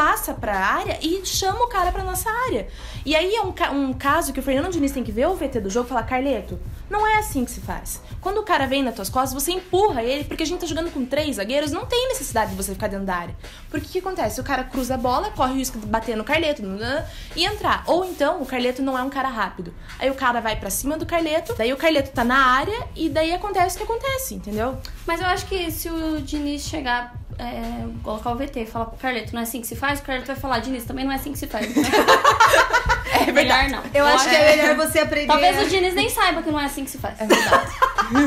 passa 0.00 0.32
pra 0.32 0.56
área 0.56 0.98
e 1.02 1.20
chama 1.26 1.62
o 1.62 1.68
cara 1.68 1.92
pra 1.92 2.02
nossa 2.02 2.30
área. 2.46 2.68
E 3.04 3.14
aí 3.14 3.34
é 3.34 3.42
um, 3.42 3.52
um 3.74 3.92
caso 3.92 4.32
que 4.32 4.40
o 4.40 4.42
Fernando 4.42 4.72
Diniz 4.72 4.92
tem 4.92 5.04
que 5.04 5.12
ver 5.12 5.26
o 5.26 5.34
VT 5.34 5.60
do 5.60 5.68
jogo 5.68 5.84
e 5.84 5.88
falar: 5.90 6.04
Carleto, 6.04 6.58
não 6.88 7.06
é 7.06 7.18
assim 7.18 7.44
que 7.44 7.50
se 7.50 7.60
faz. 7.60 8.00
Quando 8.18 8.38
o 8.38 8.42
cara 8.42 8.66
vem 8.66 8.82
nas 8.82 8.94
tuas 8.94 9.10
costas, 9.10 9.34
você 9.42 9.52
empurra 9.52 10.02
ele, 10.02 10.24
porque 10.24 10.42
a 10.42 10.46
gente 10.46 10.60
tá 10.60 10.66
jogando 10.66 10.90
com 10.90 11.04
três 11.04 11.36
zagueiros, 11.36 11.70
não 11.70 11.84
tem 11.84 12.08
necessidade 12.08 12.52
de 12.52 12.56
você 12.56 12.72
ficar 12.72 12.88
dentro 12.88 13.04
da 13.04 13.14
área. 13.14 13.36
Porque 13.68 13.88
o 13.88 13.90
que 13.90 13.98
acontece? 13.98 14.40
O 14.40 14.44
cara 14.44 14.64
cruza 14.64 14.94
a 14.94 14.96
bola, 14.96 15.30
corre 15.32 15.52
o 15.52 15.56
risco 15.56 15.78
de 15.78 15.84
bater 15.84 16.16
no 16.16 16.24
Carleto 16.24 16.62
nanã, 16.62 17.04
e 17.36 17.44
entrar. 17.44 17.84
Ou 17.86 18.06
então, 18.06 18.40
o 18.40 18.46
Carleto 18.46 18.80
não 18.80 18.98
é 18.98 19.02
um 19.02 19.10
cara 19.10 19.28
rápido. 19.28 19.74
Aí 19.98 20.08
o 20.08 20.14
cara 20.14 20.40
vai 20.40 20.56
pra 20.56 20.70
cima 20.70 20.96
do 20.96 21.04
Carleto, 21.04 21.54
daí 21.58 21.74
o 21.74 21.76
Carleto 21.76 22.10
tá 22.10 22.24
na 22.24 22.38
área, 22.38 22.88
e 22.96 23.10
daí 23.10 23.34
acontece 23.34 23.76
o 23.76 23.78
que 23.78 23.84
acontece, 23.84 24.34
entendeu? 24.34 24.78
Mas 25.06 25.20
eu 25.20 25.26
acho 25.26 25.46
que 25.46 25.70
se 25.70 25.90
o 25.90 26.22
Diniz 26.22 26.62
chegar, 26.62 27.19
é, 27.40 27.86
colocar 28.02 28.32
o 28.32 28.36
VT 28.36 28.60
e 28.60 28.66
falar 28.66 28.86
pro 28.86 28.98
Carleto, 28.98 29.32
não 29.32 29.40
é 29.40 29.44
assim 29.44 29.60
que 29.60 29.66
se 29.66 29.76
faz, 29.76 30.00
o 30.00 30.02
Carleto 30.02 30.26
vai 30.26 30.36
falar, 30.36 30.58
Diniz, 30.60 30.84
também 30.84 31.04
não 31.04 31.12
é 31.12 31.16
assim 31.16 31.32
que 31.32 31.38
se 31.38 31.46
faz. 31.46 31.66
é 33.26 33.32
melhor 33.32 33.68
não. 33.70 33.82
Eu 33.94 34.06
acho 34.06 34.28
que 34.28 34.34
é 34.34 34.56
melhor 34.56 34.76
você 34.76 35.00
aprender. 35.00 35.26
Talvez 35.26 35.66
o 35.66 35.68
Diniz 35.68 35.94
nem 35.94 36.08
saiba 36.08 36.42
que 36.42 36.50
não 36.50 36.60
é 36.60 36.66
assim 36.66 36.84
que 36.84 36.90
se 36.90 36.98
faz. 36.98 37.20
É 37.20 37.26
verdade. 37.26 37.72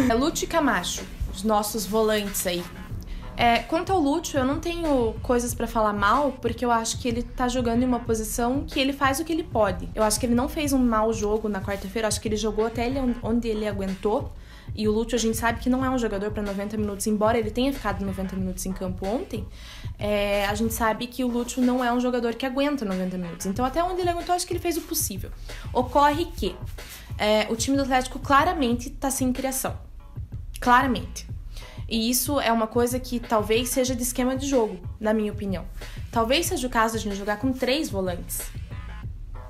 é 0.09 0.13
Lúcio 0.13 0.45
e 0.45 0.47
Camacho, 0.47 1.03
os 1.33 1.43
nossos 1.43 1.85
volantes 1.85 2.45
aí. 2.47 2.63
É, 3.35 3.59
quanto 3.59 3.91
ao 3.91 3.99
Lúcio, 3.99 4.37
eu 4.37 4.45
não 4.45 4.59
tenho 4.59 5.15
coisas 5.23 5.53
pra 5.53 5.65
falar 5.65 5.93
mal, 5.93 6.33
porque 6.41 6.63
eu 6.63 6.71
acho 6.71 6.99
que 6.99 7.07
ele 7.07 7.23
tá 7.23 7.47
jogando 7.47 7.81
em 7.81 7.85
uma 7.85 7.99
posição 7.99 8.63
que 8.67 8.79
ele 8.79 8.93
faz 8.93 9.19
o 9.19 9.25
que 9.25 9.33
ele 9.33 9.43
pode. 9.43 9.89
Eu 9.95 10.03
acho 10.03 10.19
que 10.19 10.25
ele 10.25 10.35
não 10.35 10.47
fez 10.47 10.71
um 10.71 10.77
mau 10.77 11.11
jogo 11.11 11.49
na 11.49 11.59
quarta-feira, 11.59 12.07
acho 12.07 12.21
que 12.21 12.27
ele 12.27 12.37
jogou 12.37 12.67
até 12.67 12.85
ele 12.85 12.99
onde 13.23 13.47
ele 13.47 13.67
aguentou. 13.67 14.31
E 14.75 14.87
o 14.87 14.91
Lúcio, 14.91 15.15
a 15.15 15.19
gente 15.19 15.37
sabe 15.37 15.59
que 15.59 15.69
não 15.69 15.85
é 15.85 15.89
um 15.89 15.97
jogador 15.97 16.31
pra 16.31 16.41
90 16.41 16.77
minutos, 16.77 17.05
embora 17.05 17.37
ele 17.37 17.51
tenha 17.51 17.71
ficado 17.71 18.03
90 18.03 18.35
minutos 18.35 18.65
em 18.65 18.73
campo 18.73 19.05
ontem. 19.05 19.45
é, 19.99 20.45
a 20.45 20.55
gente 20.55 20.73
sabe 20.73 21.07
que 21.07 21.23
o 21.23 21.27
Lúcio 21.27 21.61
não 21.61 21.83
é 21.83 21.93
um 21.93 21.99
jogador 21.99 22.33
que 22.35 22.45
aguenta 22.45 22.83
90 22.83 23.17
minutos. 23.17 23.45
Então, 23.45 23.63
até 23.63 23.83
onde 23.83 24.01
ele 24.01 24.09
aguentou, 24.09 24.33
acho 24.33 24.47
que 24.47 24.53
ele 24.53 24.59
fez 24.59 24.77
o 24.77 24.81
possível. 24.81 25.31
Ocorre 25.71 26.25
que 26.25 26.55
é, 27.17 27.47
o 27.49 27.55
time 27.55 27.77
do 27.77 27.83
Atlético 27.83 28.19
claramente 28.19 28.89
tá 28.89 29.11
sem 29.11 29.31
criação. 29.31 29.77
Claramente. 30.59 31.27
E 31.87 32.09
isso 32.09 32.39
é 32.39 32.51
uma 32.51 32.67
coisa 32.67 32.99
que 32.99 33.19
talvez 33.19 33.69
seja 33.69 33.95
de 33.95 34.01
esquema 34.01 34.35
de 34.35 34.47
jogo, 34.47 34.79
na 34.99 35.13
minha 35.13 35.31
opinião. 35.31 35.65
Talvez 36.11 36.47
seja 36.47 36.65
o 36.65 36.69
caso 36.69 36.93
de 36.93 36.99
a 36.99 37.01
gente 37.01 37.17
jogar 37.17 37.37
com 37.37 37.51
três 37.51 37.89
volantes 37.89 38.41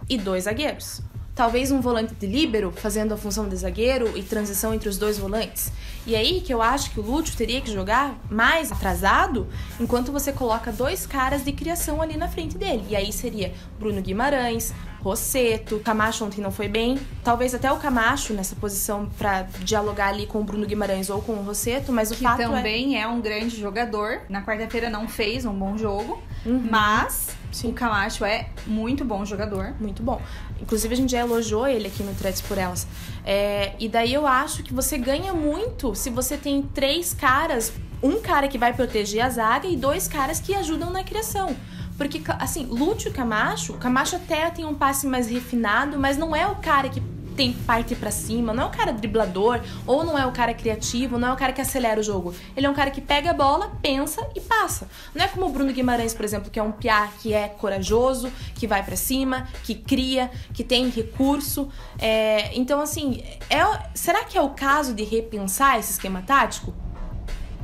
e 0.09 0.17
dois 0.17 0.43
zagueiros. 0.43 1.01
Talvez 1.35 1.71
um 1.71 1.81
volante 1.81 2.13
de 2.13 2.27
líbero 2.27 2.71
fazendo 2.71 3.11
a 3.11 3.17
função 3.17 3.49
de 3.49 3.55
zagueiro 3.55 4.15
e 4.15 4.21
transição 4.21 4.71
entre 4.71 4.87
os 4.87 4.99
dois 4.99 5.17
volantes. 5.17 5.71
E 6.05 6.15
aí 6.15 6.41
que 6.41 6.53
eu 6.53 6.61
acho 6.61 6.91
que 6.91 6.99
o 6.99 7.03
Lúcio 7.03 7.35
teria 7.35 7.59
que 7.59 7.71
jogar 7.71 8.19
mais 8.29 8.71
atrasado, 8.71 9.47
enquanto 9.79 10.11
você 10.11 10.31
coloca 10.31 10.71
dois 10.71 11.07
caras 11.07 11.43
de 11.43 11.51
criação 11.51 12.03
ali 12.03 12.17
na 12.17 12.27
frente 12.27 12.55
dele. 12.55 12.85
E 12.87 12.95
aí 12.95 13.11
seria 13.11 13.51
Bruno 13.79 13.99
Guimarães, 13.99 14.73
Rosseto, 15.03 15.79
Camacho 15.79 16.23
ontem 16.23 16.39
não 16.41 16.51
foi 16.51 16.69
bem. 16.69 16.97
Talvez 17.23 17.53
até 17.53 17.69
o 17.71 17.75
Camacho 17.77 18.33
nessa 18.33 18.55
posição 18.55 19.09
pra 19.17 19.43
dialogar 19.59 20.07
ali 20.07 20.25
com 20.25 20.39
o 20.39 20.43
Bruno 20.45 20.65
Guimarães 20.65 21.09
ou 21.09 21.21
com 21.21 21.33
o 21.33 21.43
Rosseto, 21.43 21.91
mas 21.91 22.09
o 22.09 22.15
Que 22.15 22.23
fato 22.23 22.41
é... 22.41 22.47
também 22.47 22.99
é... 22.99 23.05
um 23.05 23.19
grande 23.19 23.59
jogador. 23.59 24.21
Na 24.29 24.41
quarta-feira 24.43 24.89
não 24.89 25.07
fez 25.07 25.45
um 25.45 25.53
bom 25.53 25.77
jogo, 25.77 26.23
mas 26.69 27.27
Uhum. 27.29 27.43
Sim. 27.51 27.69
o 27.69 27.73
Camacho 27.73 28.23
é 28.23 28.47
muito 28.65 29.03
bom 29.03 29.25
jogador. 29.25 29.75
Muito 29.79 30.01
bom. 30.01 30.21
Inclusive, 30.61 30.93
a 30.93 30.97
gente 30.97 31.11
já 31.11 31.19
elogiou 31.19 31.67
ele 31.67 31.87
aqui 31.87 32.01
no 32.01 32.15
Threads 32.15 32.41
por 32.41 32.57
Elas. 32.57 32.87
É, 33.25 33.73
e 33.77 33.89
daí 33.89 34.13
eu 34.13 34.25
acho 34.25 34.63
que 34.63 34.73
você 34.73 34.97
ganha 34.97 35.33
muito 35.33 35.93
se 35.93 36.09
você 36.09 36.37
tem 36.37 36.61
três 36.61 37.13
caras. 37.13 37.73
Um 38.01 38.21
cara 38.21 38.47
que 38.47 38.57
vai 38.57 38.73
proteger 38.73 39.21
a 39.21 39.29
zaga 39.29 39.67
e 39.67 39.75
dois 39.75 40.07
caras 40.07 40.39
que 40.39 40.53
ajudam 40.55 40.89
na 40.89 41.03
criação. 41.03 41.55
Porque, 41.97 42.21
assim, 42.39 42.65
Lúcio 42.65 43.11
Camacho, 43.11 43.73
Camacho 43.73 44.15
até 44.15 44.49
tem 44.49 44.65
um 44.65 44.73
passe 44.73 45.05
mais 45.05 45.27
refinado, 45.27 45.99
mas 45.99 46.17
não 46.17 46.35
é 46.35 46.47
o 46.47 46.55
cara 46.55 46.89
que 46.89 47.01
tem 47.35 47.51
parte 47.51 47.95
pra 47.95 48.11
cima, 48.11 48.53
não 48.53 48.63
é 48.63 48.65
o 48.67 48.69
cara 48.69 48.93
driblador, 48.93 49.59
ou 49.85 50.03
não 50.03 50.17
é 50.17 50.25
o 50.25 50.31
cara 50.31 50.53
criativo, 50.53 51.17
não 51.17 51.29
é 51.29 51.33
o 51.33 51.35
cara 51.35 51.51
que 51.51 51.61
acelera 51.61 51.99
o 51.99 52.03
jogo. 52.03 52.33
Ele 52.55 52.65
é 52.65 52.69
um 52.69 52.73
cara 52.73 52.91
que 52.91 53.01
pega 53.01 53.31
a 53.31 53.33
bola, 53.33 53.71
pensa 53.81 54.27
e 54.35 54.41
passa. 54.41 54.87
Não 55.13 55.23
é 55.23 55.27
como 55.27 55.45
o 55.45 55.49
Bruno 55.49 55.71
Guimarães, 55.71 56.13
por 56.13 56.23
exemplo, 56.23 56.49
que 56.51 56.59
é 56.59 56.63
um 56.63 56.71
piá 56.71 57.09
que 57.19 57.33
é 57.33 57.47
corajoso, 57.47 58.31
que 58.55 58.67
vai 58.67 58.83
pra 58.83 58.95
cima, 58.95 59.47
que 59.63 59.75
cria, 59.75 60.29
que 60.53 60.63
tem 60.63 60.89
recurso. 60.89 61.69
É, 61.99 62.55
então, 62.57 62.79
assim, 62.79 63.23
é, 63.49 63.63
será 63.93 64.23
que 64.23 64.37
é 64.37 64.41
o 64.41 64.49
caso 64.49 64.93
de 64.93 65.03
repensar 65.03 65.79
esse 65.79 65.91
esquema 65.91 66.21
tático? 66.21 66.73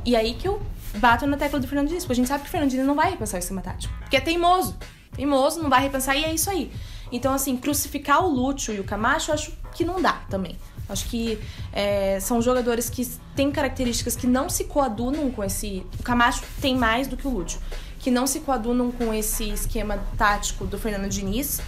E 0.04 0.16
aí 0.16 0.34
que 0.34 0.48
eu 0.48 0.60
bato 0.96 1.26
na 1.26 1.36
tecla 1.36 1.58
do 1.58 1.66
Fernando 1.66 1.88
Diniz, 1.88 2.04
porque 2.04 2.12
a 2.12 2.16
gente 2.16 2.28
sabe 2.28 2.42
que 2.42 2.48
o 2.48 2.50
Fernando 2.50 2.70
Diniz 2.70 2.86
não 2.86 2.94
vai 2.94 3.10
repensar 3.10 3.36
o 3.36 3.40
esquema 3.40 3.60
tático. 3.60 3.92
Porque 4.00 4.16
é 4.16 4.20
teimoso. 4.20 4.76
Teimoso, 5.12 5.62
não 5.62 5.70
vai 5.70 5.82
repensar 5.82 6.16
e 6.16 6.24
é 6.24 6.32
isso 6.32 6.50
aí. 6.50 6.72
Então, 7.12 7.32
assim, 7.34 7.56
crucificar 7.56 8.24
o 8.24 8.28
Lúcio 8.28 8.74
e 8.74 8.80
o 8.80 8.84
Camacho, 8.84 9.30
eu 9.30 9.34
acho 9.34 9.52
que 9.74 9.84
não 9.84 10.00
dá 10.00 10.22
também. 10.28 10.56
Acho 10.88 11.08
que 11.08 11.38
é, 11.72 12.18
são 12.20 12.42
jogadores 12.42 12.90
que 12.90 13.06
têm 13.34 13.50
características 13.50 14.16
que 14.16 14.26
não 14.26 14.48
se 14.48 14.64
coadunam 14.64 15.30
com 15.30 15.42
esse. 15.42 15.86
O 15.98 16.02
Camacho 16.02 16.42
tem 16.60 16.76
mais 16.76 17.06
do 17.06 17.16
que 17.16 17.26
o 17.26 17.30
Lúcio. 17.30 17.60
Que 17.98 18.10
não 18.10 18.26
se 18.26 18.40
coadunam 18.40 18.90
com 18.90 19.14
esse 19.14 19.48
esquema 19.50 19.98
tático 20.18 20.66
do 20.66 20.78
Fernando 20.78 21.08
Diniz. 21.08 21.60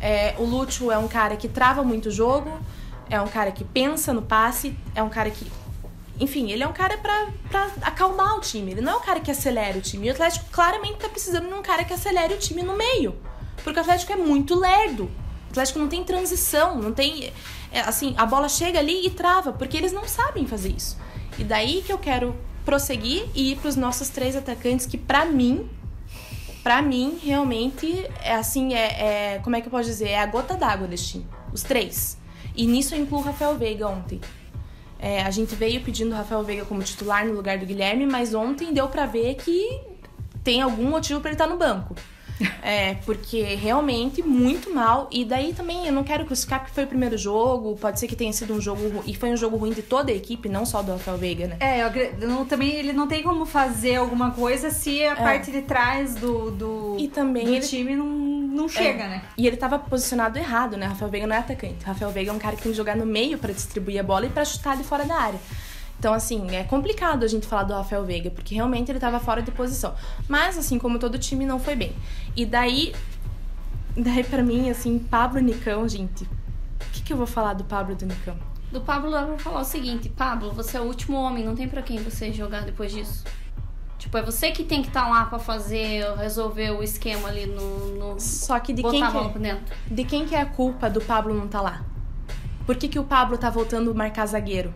É, 0.00 0.34
o 0.38 0.44
Lúcio 0.44 0.90
é 0.90 0.98
um 0.98 1.08
cara 1.08 1.36
que 1.36 1.48
trava 1.48 1.82
muito 1.82 2.06
o 2.06 2.10
jogo, 2.10 2.58
é 3.08 3.20
um 3.20 3.28
cara 3.28 3.50
que 3.50 3.64
pensa 3.64 4.14
no 4.14 4.22
passe, 4.22 4.76
é 4.94 5.02
um 5.02 5.10
cara 5.10 5.30
que. 5.30 5.50
Enfim, 6.20 6.50
ele 6.52 6.62
é 6.62 6.68
um 6.68 6.72
cara 6.72 6.98
pra, 6.98 7.26
acalmar 7.82 8.36
o 8.36 8.40
time. 8.40 8.72
Ele 8.72 8.82
não 8.82 8.92
é 8.92 8.96
um 8.96 9.00
cara 9.00 9.20
que 9.20 9.30
acelera 9.30 9.78
o 9.78 9.80
time. 9.80 10.06
E 10.06 10.10
o 10.10 10.12
Atlético 10.12 10.44
claramente 10.52 10.98
tá 10.98 11.08
precisando 11.08 11.48
de 11.48 11.54
um 11.54 11.62
cara 11.62 11.82
que 11.82 11.94
acelere 11.94 12.34
o 12.34 12.38
time 12.38 12.62
no 12.62 12.76
meio. 12.76 13.16
Porque 13.64 13.78
o 13.78 13.82
Atlético 13.82 14.12
é 14.12 14.16
muito 14.16 14.54
lerdo. 14.54 15.04
O 15.04 15.50
Atlético 15.50 15.78
não 15.78 15.88
tem 15.88 16.04
transição, 16.04 16.76
não 16.76 16.92
tem. 16.92 17.32
é, 17.72 17.80
assim, 17.80 18.14
a 18.18 18.26
bola 18.26 18.48
chega 18.48 18.78
ali 18.78 19.06
e 19.06 19.10
trava, 19.10 19.52
porque 19.52 19.76
eles 19.76 19.92
não 19.92 20.06
sabem 20.06 20.46
fazer 20.46 20.68
isso. 20.76 20.96
E 21.38 21.42
daí 21.42 21.82
que 21.84 21.92
eu 21.92 21.98
quero 21.98 22.36
prosseguir 22.64 23.26
e 23.34 23.52
ir 23.52 23.56
pros 23.56 23.74
nossos 23.74 24.10
três 24.10 24.36
atacantes, 24.36 24.84
que 24.86 24.98
pra 24.98 25.24
mim, 25.24 25.68
pra 26.62 26.82
mim, 26.82 27.18
realmente, 27.22 28.06
é 28.22 28.34
assim, 28.34 28.74
é, 28.74 29.34
é- 29.36 29.40
Como 29.42 29.56
é 29.56 29.60
que 29.62 29.66
eu 29.68 29.70
posso 29.70 29.88
dizer? 29.88 30.10
É 30.10 30.20
a 30.20 30.26
gota 30.26 30.54
d'água 30.54 30.86
desse 30.86 31.12
time. 31.12 31.26
Os 31.52 31.62
três. 31.62 32.18
E 32.54 32.66
nisso 32.66 32.94
eu 32.94 33.00
incluo 33.00 33.20
o 33.20 33.24
Rafael 33.24 33.56
Veiga 33.56 33.88
ontem. 33.88 34.20
É, 35.00 35.22
a 35.22 35.30
gente 35.30 35.54
veio 35.54 35.80
pedindo 35.80 36.12
o 36.12 36.14
Rafael 36.14 36.42
Veiga 36.42 36.64
como 36.64 36.82
titular 36.82 37.24
no 37.26 37.32
lugar 37.32 37.56
do 37.58 37.64
Guilherme, 37.66 38.04
mas 38.06 38.34
ontem 38.34 38.72
deu 38.72 38.86
pra 38.88 39.06
ver 39.06 39.34
que 39.36 39.80
tem 40.44 40.60
algum 40.60 40.84
motivo 40.90 41.20
pra 41.20 41.30
ele 41.30 41.34
estar 41.36 41.46
no 41.46 41.56
banco. 41.56 41.94
É, 42.62 42.94
porque 43.04 43.42
realmente 43.42 44.22
muito 44.22 44.72
mal. 44.74 45.08
E 45.12 45.26
daí 45.26 45.52
também 45.52 45.86
eu 45.86 45.92
não 45.92 46.02
quero 46.02 46.24
crucificar 46.24 46.60
porque 46.60 46.72
foi 46.74 46.84
o 46.84 46.86
primeiro 46.86 47.18
jogo. 47.18 47.76
Pode 47.76 48.00
ser 48.00 48.06
que 48.06 48.16
tenha 48.16 48.32
sido 48.32 48.54
um 48.54 48.60
jogo 48.60 48.80
ruim. 48.88 49.02
E 49.06 49.14
foi 49.14 49.30
um 49.30 49.36
jogo 49.36 49.58
ruim 49.58 49.72
de 49.72 49.82
toda 49.82 50.10
a 50.10 50.14
equipe, 50.14 50.48
não 50.48 50.64
só 50.64 50.80
do 50.80 50.92
Rafael 50.92 51.18
Veiga, 51.18 51.48
né? 51.48 51.56
É, 51.60 51.82
eu 51.82 52.26
não- 52.28 52.46
também 52.46 52.70
ele 52.70 52.94
não 52.94 53.06
tem 53.06 53.22
como 53.22 53.44
fazer 53.44 53.96
alguma 53.96 54.30
coisa 54.30 54.70
se 54.70 55.04
a 55.04 55.16
parte 55.16 55.50
de 55.50 55.60
trás 55.60 56.14
do, 56.14 56.50
do, 56.50 56.96
É. 56.98 57.02
E 57.02 57.08
também 57.08 57.44
do 57.44 57.54
ele- 57.56 57.60
time 57.66 57.94
não, 57.94 58.06
não 58.50 58.68
chega, 58.68 59.04
É. 59.04 59.08
né? 59.08 59.22
E 59.38 59.46
ele 59.46 59.56
tava 59.56 59.78
posicionado 59.78 60.38
errado, 60.38 60.76
né? 60.76 60.86
Rafael 60.86 61.10
Veiga 61.10 61.26
não 61.26 61.34
é 61.34 61.38
atacante. 61.38 61.84
Rafael 61.84 62.10
Veiga 62.10 62.30
é 62.30 62.34
um 62.34 62.38
cara 62.38 62.56
que 62.56 62.62
tem 62.62 62.72
que 62.72 62.76
jogar 62.76 62.96
no 62.96 63.06
meio 63.06 63.38
pra 63.38 63.52
distribuir 63.52 64.00
a 64.00 64.02
bola 64.02 64.26
e 64.26 64.28
pra 64.28 64.44
chutar 64.44 64.76
de 64.76 64.84
fora 64.84 65.04
da 65.04 65.14
área. 65.14 65.40
Então, 65.98 66.14
assim, 66.14 66.54
é 66.56 66.64
complicado 66.64 67.24
a 67.24 67.28
gente 67.28 67.46
falar 67.46 67.64
do 67.64 67.74
Rafael 67.74 68.04
Veiga, 68.04 68.30
porque 68.30 68.54
realmente 68.54 68.90
ele 68.90 68.98
tava 68.98 69.20
fora 69.20 69.42
de 69.42 69.50
posição. 69.50 69.94
Mas, 70.26 70.56
assim, 70.56 70.78
como 70.78 70.98
todo 70.98 71.18
time, 71.18 71.44
não 71.44 71.60
foi 71.60 71.76
bem. 71.76 71.94
E 72.34 72.46
daí, 72.46 72.94
daí 73.96 74.24
pra 74.24 74.42
mim, 74.42 74.70
assim, 74.70 74.98
Pablo 74.98 75.40
Nicão, 75.40 75.86
gente. 75.88 76.24
O 76.24 76.90
que, 76.92 77.02
que 77.02 77.12
eu 77.12 77.16
vou 77.18 77.26
falar 77.26 77.52
do 77.54 77.64
Pablo 77.64 77.94
do 77.94 78.06
Nicão? 78.06 78.36
Do 78.72 78.80
Pablo 78.80 79.10
dá 79.10 79.24
pra 79.24 79.36
falar 79.38 79.60
o 79.60 79.64
seguinte, 79.64 80.08
Pablo, 80.08 80.52
você 80.52 80.76
é 80.76 80.80
o 80.80 80.84
último 80.84 81.16
homem, 81.18 81.44
não 81.44 81.54
tem 81.56 81.68
pra 81.68 81.82
quem 81.82 81.98
você 81.98 82.32
jogar 82.32 82.62
depois 82.62 82.92
disso. 82.92 83.24
Tipo, 84.00 84.16
é 84.18 84.22
você 84.22 84.50
que 84.50 84.64
tem 84.64 84.80
que 84.82 84.88
estar 84.88 85.08
lá 85.08 85.26
pra 85.26 85.38
fazer, 85.38 86.04
resolver 86.16 86.70
o 86.70 86.82
esquema 86.82 87.28
ali 87.28 87.46
no. 87.46 87.86
no 87.98 88.18
Só 88.20 88.58
que 88.58 88.72
de 88.72 88.82
botar 88.82 88.92
quem 88.94 89.02
a 89.02 89.06
que 89.06 89.12
bola 89.12 89.26
é? 89.28 89.30
pra 89.30 89.40
dentro. 89.40 89.74
De 89.86 90.04
quem 90.04 90.26
que 90.26 90.34
é 90.34 90.40
a 90.40 90.46
culpa 90.46 90.88
do 90.90 91.00
Pablo 91.00 91.34
não 91.34 91.46
tá 91.46 91.60
lá? 91.60 91.82
Por 92.66 92.76
que, 92.76 92.88
que 92.88 92.98
o 92.98 93.04
Pablo 93.04 93.36
tá 93.36 93.50
voltando 93.50 93.90
a 93.90 93.94
marcar 93.94 94.26
zagueiro? 94.26 94.72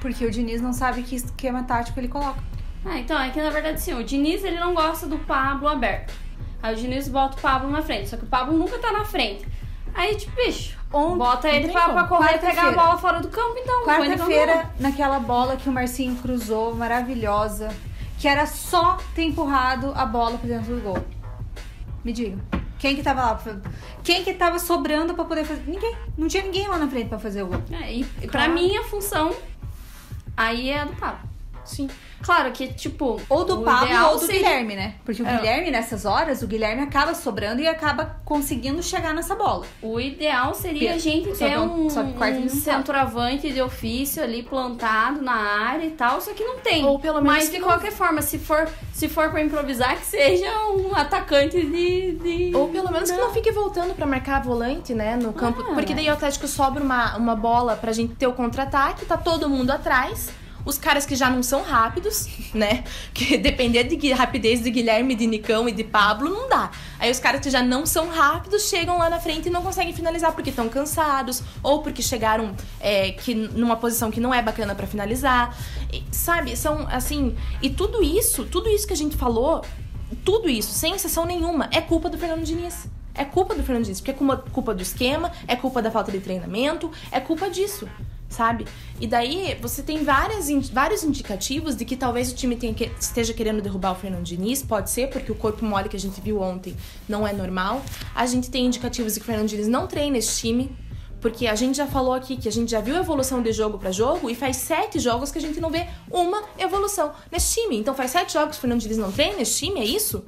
Porque 0.00 0.24
o 0.26 0.30
Diniz 0.30 0.60
não 0.60 0.72
sabe 0.72 1.02
que 1.02 1.16
esquema 1.16 1.62
tático 1.64 1.98
ele 1.98 2.08
coloca. 2.08 2.38
Ah, 2.84 2.98
então, 2.98 3.18
é 3.20 3.30
que 3.30 3.40
na 3.40 3.50
verdade 3.50 3.80
sim, 3.80 3.94
o 3.94 4.04
Diniz 4.04 4.44
ele 4.44 4.60
não 4.60 4.74
gosta 4.74 5.06
do 5.06 5.18
Pablo 5.18 5.68
aberto. 5.68 6.12
Aí 6.62 6.74
o 6.74 6.76
Diniz 6.76 7.08
bota 7.08 7.36
o 7.38 7.40
Pablo 7.40 7.70
na 7.70 7.80
frente, 7.82 8.08
só 8.08 8.16
que 8.16 8.24
o 8.24 8.28
Pablo 8.28 8.56
nunca 8.56 8.78
tá 8.78 8.92
na 8.92 9.04
frente. 9.04 9.46
Aí, 9.94 10.14
tipo, 10.16 10.36
bicho, 10.36 10.76
Ontem- 10.92 11.16
bota 11.16 11.48
ele 11.48 11.72
pra, 11.72 11.88
pra 11.88 12.04
correr 12.04 12.34
e 12.34 12.38
pegar 12.38 12.68
a 12.68 12.72
bola 12.72 12.98
fora 12.98 13.20
do 13.20 13.28
campo, 13.28 13.54
então. 13.56 13.84
Quarta-feira, 13.84 14.70
naquela 14.78 15.18
bola 15.18 15.56
que 15.56 15.68
o 15.68 15.72
Marcinho 15.72 16.14
cruzou, 16.16 16.74
maravilhosa, 16.74 17.68
que 18.18 18.26
era 18.28 18.46
só 18.46 18.98
ter 19.14 19.24
empurrado 19.24 19.92
a 19.94 20.06
bola 20.06 20.38
pra 20.38 20.48
dentro 20.48 20.74
do 20.76 20.82
gol. 20.82 20.98
Me 22.04 22.12
diga. 22.12 22.38
Quem 22.78 22.94
que 22.94 23.02
tava 23.02 23.22
lá? 23.22 23.34
pra- 23.34 23.56
Quem 24.04 24.22
que 24.22 24.34
tava 24.34 24.58
sobrando 24.58 25.14
pra 25.14 25.24
poder 25.24 25.44
fazer? 25.44 25.62
Ninguém. 25.66 25.96
Não 26.16 26.28
tinha 26.28 26.42
ninguém 26.42 26.68
lá 26.68 26.78
na 26.78 26.86
frente 26.88 27.08
pra 27.08 27.18
fazer 27.18 27.42
o 27.42 27.46
gol. 27.48 27.62
É, 27.72 27.92
e 27.94 28.04
pra 28.04 28.28
Claro. 28.28 28.52
mim 28.54 28.76
a 28.76 28.84
função 28.84 29.34
aí 30.36 30.70
é 30.70 30.80
a 30.80 30.84
do 30.84 30.92
Pablo. 30.94 31.28
Sim. 31.64 31.88
Claro 32.22 32.50
que, 32.52 32.68
tipo. 32.68 33.20
Ou 33.28 33.44
do 33.44 33.60
o 33.60 33.62
Pablo 33.62 34.06
ou 34.08 34.12
do 34.18 34.26
seria- 34.26 34.42
Guilherme, 34.42 34.74
né? 34.76 34.94
Porque 35.04 35.22
o 35.22 35.26
É. 35.26 35.36
Guilherme, 35.36 35.70
nessas 35.70 36.04
horas, 36.04 36.42
o 36.42 36.46
Guilherme 36.46 36.82
acaba 36.82 37.14
sobrando 37.14 37.60
e 37.62 37.68
acaba 37.68 38.16
conseguindo 38.24 38.82
chegar 38.82 39.14
nessa 39.14 39.34
bola. 39.34 39.64
O 39.82 40.00
ideal 40.00 40.54
seria 40.54 40.94
a 40.94 40.98
gente 40.98 41.28
só 41.36 41.46
ter 41.46 41.52
que- 41.52 41.58
um, 41.58 41.86
um 41.86 41.88
não 41.88 42.14
tá. 42.14 42.48
centroavante 42.48 43.52
de 43.52 43.60
ofício 43.62 44.22
ali 44.22 44.42
plantado 44.42 45.22
na 45.22 45.34
área 45.34 45.84
e 45.84 45.90
tal, 45.90 46.20
só 46.20 46.32
que 46.32 46.42
não 46.44 46.58
tem. 46.58 46.84
Ou 46.84 46.98
pelo 46.98 47.20
menos 47.20 47.36
Mas 47.36 47.48
que 47.48 47.54
de 47.56 47.60
não- 47.60 47.68
qualquer 47.68 47.92
forma, 47.92 48.22
se 48.22 48.38
for, 48.38 48.68
se 48.92 49.08
for 49.08 49.30
pra 49.30 49.40
improvisar, 49.42 49.96
que 49.96 50.06
seja 50.06 50.50
um 50.70 50.94
atacante 50.94 51.60
de. 51.64 52.12
de... 52.12 52.56
Ou 52.56 52.68
pelo 52.68 52.90
menos 52.90 53.10
que 53.10 53.16
não 53.16 53.32
fique 53.32 53.52
voltando 53.52 53.94
pra 53.94 54.06
marcar 54.06 54.42
volante, 54.42 54.94
né, 54.94 55.16
no 55.16 55.32
campo. 55.32 55.62
Ah. 55.68 55.74
Porque 55.74 55.94
daí 55.94 56.08
o 56.08 56.12
Atlético 56.12 56.48
sobra 56.48 56.82
uma, 56.82 57.16
uma 57.16 57.36
bola 57.36 57.76
pra 57.76 57.92
gente 57.92 58.14
ter 58.14 58.26
o 58.26 58.32
contra-ataque, 58.32 59.04
tá 59.04 59.16
todo 59.16 59.48
mundo 59.48 59.70
atrás. 59.70 60.30
Os 60.66 60.76
caras 60.76 61.06
que 61.06 61.14
já 61.14 61.30
não 61.30 61.44
são 61.44 61.62
rápidos, 61.62 62.28
né? 62.52 62.82
Que 63.14 63.38
depender 63.38 63.84
de 63.84 64.12
rapidez 64.12 64.62
de 64.62 64.70
Guilherme, 64.70 65.14
de 65.14 65.26
Nicão 65.26 65.68
e 65.68 65.72
de 65.72 65.84
Pablo, 65.84 66.28
não 66.28 66.48
dá. 66.48 66.70
Aí 66.98 67.10
os 67.10 67.20
caras 67.20 67.40
que 67.40 67.48
já 67.48 67.62
não 67.62 67.86
são 67.86 68.08
rápidos 68.08 68.68
chegam 68.68 68.98
lá 68.98 69.08
na 69.08 69.20
frente 69.20 69.46
e 69.46 69.50
não 69.50 69.62
conseguem 69.62 69.94
finalizar 69.94 70.32
porque 70.32 70.50
estão 70.50 70.68
cansados 70.68 71.42
ou 71.62 71.82
porque 71.82 72.02
chegaram 72.02 72.54
é, 72.80 73.12
que 73.12 73.32
numa 73.32 73.76
posição 73.76 74.10
que 74.10 74.18
não 74.18 74.34
é 74.34 74.42
bacana 74.42 74.74
pra 74.74 74.88
finalizar. 74.88 75.56
E, 75.92 76.02
sabe, 76.10 76.56
são 76.56 76.86
assim. 76.90 77.36
E 77.62 77.70
tudo 77.70 78.02
isso, 78.02 78.44
tudo 78.44 78.68
isso 78.68 78.86
que 78.86 78.92
a 78.92 78.96
gente 78.96 79.16
falou, 79.16 79.64
tudo 80.24 80.48
isso, 80.48 80.72
sem 80.72 80.94
exceção 80.94 81.24
nenhuma, 81.24 81.68
é 81.70 81.80
culpa 81.80 82.10
do 82.10 82.18
Fernando 82.18 82.44
Diniz. 82.44 82.88
É 83.14 83.24
culpa 83.24 83.54
do 83.54 83.62
Fernando 83.62 83.84
Diniz, 83.84 84.00
porque 84.00 84.10
é 84.10 84.14
culpa 84.52 84.74
do 84.74 84.82
esquema, 84.82 85.32
é 85.46 85.56
culpa 85.56 85.80
da 85.80 85.90
falta 85.90 86.12
de 86.12 86.20
treinamento, 86.20 86.90
é 87.10 87.18
culpa 87.18 87.48
disso, 87.48 87.88
sabe? 88.28 88.66
E 89.00 89.06
daí 89.06 89.56
você 89.60 89.82
tem 89.82 90.04
várias, 90.04 90.48
vários 90.70 91.02
indicativos 91.02 91.76
de 91.76 91.84
que 91.84 91.96
talvez 91.96 92.32
o 92.32 92.34
time 92.34 92.56
tenha 92.56 92.74
esteja 93.00 93.32
querendo 93.32 93.62
derrubar 93.62 93.92
o 93.92 93.94
Fernando 93.94 94.24
Diniz, 94.24 94.62
pode 94.62 94.90
ser, 94.90 95.08
porque 95.08 95.30
o 95.30 95.34
corpo 95.34 95.64
mole 95.64 95.88
que 95.88 95.96
a 95.96 96.00
gente 96.00 96.20
viu 96.20 96.40
ontem 96.40 96.76
não 97.08 97.26
é 97.26 97.32
normal. 97.32 97.82
A 98.14 98.26
gente 98.26 98.50
tem 98.50 98.66
indicativos 98.66 99.14
de 99.14 99.20
que 99.20 99.24
o 99.24 99.26
Fernando 99.26 99.48
Diniz 99.48 99.68
não 99.68 99.86
treina 99.86 100.18
esse 100.18 100.40
time, 100.40 100.74
porque 101.20 101.46
a 101.46 101.54
gente 101.54 101.76
já 101.76 101.86
falou 101.86 102.12
aqui 102.12 102.36
que 102.36 102.48
a 102.48 102.52
gente 102.52 102.70
já 102.70 102.80
viu 102.80 102.96
evolução 102.96 103.42
de 103.42 103.52
jogo 103.52 103.78
pra 103.78 103.90
jogo 103.90 104.30
e 104.30 104.34
faz 104.34 104.56
sete 104.56 104.98
jogos 104.98 105.30
que 105.32 105.38
a 105.38 105.40
gente 105.40 105.60
não 105.60 105.70
vê 105.70 105.86
uma 106.10 106.42
evolução 106.58 107.12
nesse 107.32 107.60
time. 107.60 107.76
Então 107.78 107.94
faz 107.94 108.10
sete 108.10 108.32
jogos 108.34 108.56
que 108.56 108.58
o 108.58 108.60
Fernando 108.60 108.80
Diniz 108.80 108.98
não 108.98 109.10
treina 109.10 109.40
esse 109.40 109.58
time, 109.58 109.80
é 109.80 109.84
isso? 109.84 110.24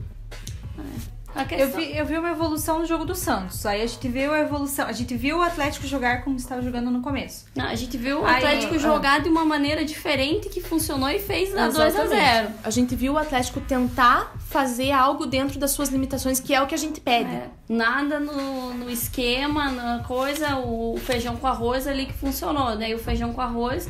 A 1.39 1.43
Eu 1.43 1.47
questão... 1.47 1.81
vi, 1.81 1.97
eu 1.97 2.05
vi 2.05 2.19
uma 2.19 2.31
evolução 2.31 2.81
no 2.81 2.85
jogo 2.85 3.05
do 3.05 3.15
Santos. 3.15 3.65
Aí 3.65 3.81
a 3.81 3.87
gente 3.87 4.09
viu 4.09 4.33
a 4.33 4.41
evolução. 4.41 4.87
A 4.89 4.93
gente 4.93 5.17
viu 5.17 5.39
o 5.39 5.43
Atlético 5.43 5.87
jogar 5.87 6.25
como 6.25 6.37
estava 6.37 6.61
jogando 6.61 6.91
no 6.91 7.01
começo. 7.01 7.47
Não, 7.55 7.67
a 7.67 7.77
gente 7.77 7.97
viu 7.97 8.23
o 8.23 8.27
Aí, 8.27 8.39
Atlético 8.39 8.75
ah. 8.75 8.79
jogar 8.79 9.21
de 9.21 9.29
uma 9.29 9.45
maneira 9.45 9.85
diferente 9.85 10.49
que 10.49 10.61
funcionou 10.61 11.09
e 11.09 11.21
fez 11.21 11.55
dar 11.55 11.69
2 11.69 11.79
a 11.79 11.87
Exatamente. 11.87 12.25
0 12.25 12.49
A 12.65 12.71
gente 12.71 12.97
viu 12.97 13.13
o 13.13 13.19
Atlético 13.19 13.61
tentar 13.61 14.37
fazer 14.49 14.91
algo 14.91 15.27
dentro 15.27 15.61
das 15.61 15.71
suas 15.71 15.91
limitações, 15.91 16.41
que 16.41 16.53
é 16.53 16.61
o 16.61 16.67
que 16.67 16.75
a 16.75 16.79
gente 16.79 17.01
pede. 17.01 17.31
É, 17.31 17.49
nada 17.69 18.19
no, 18.19 18.75
no 18.75 18.91
esquema, 18.91 19.71
na 19.71 20.01
coisa, 20.01 20.57
o 20.57 20.99
feijão 20.99 21.37
com 21.37 21.47
arroz 21.47 21.87
ali 21.87 22.07
que 22.07 22.15
funcionou. 22.15 22.77
Daí 22.77 22.97
o 22.97 22.99
feijão 22.99 23.33
com 23.33 23.41
arroz 23.41 23.89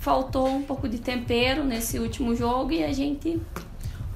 faltou 0.00 0.48
um 0.48 0.62
pouco 0.62 0.86
de 0.86 0.98
tempero 0.98 1.64
nesse 1.64 1.98
último 1.98 2.34
jogo 2.36 2.72
e 2.72 2.84
a 2.84 2.92
gente. 2.92 3.40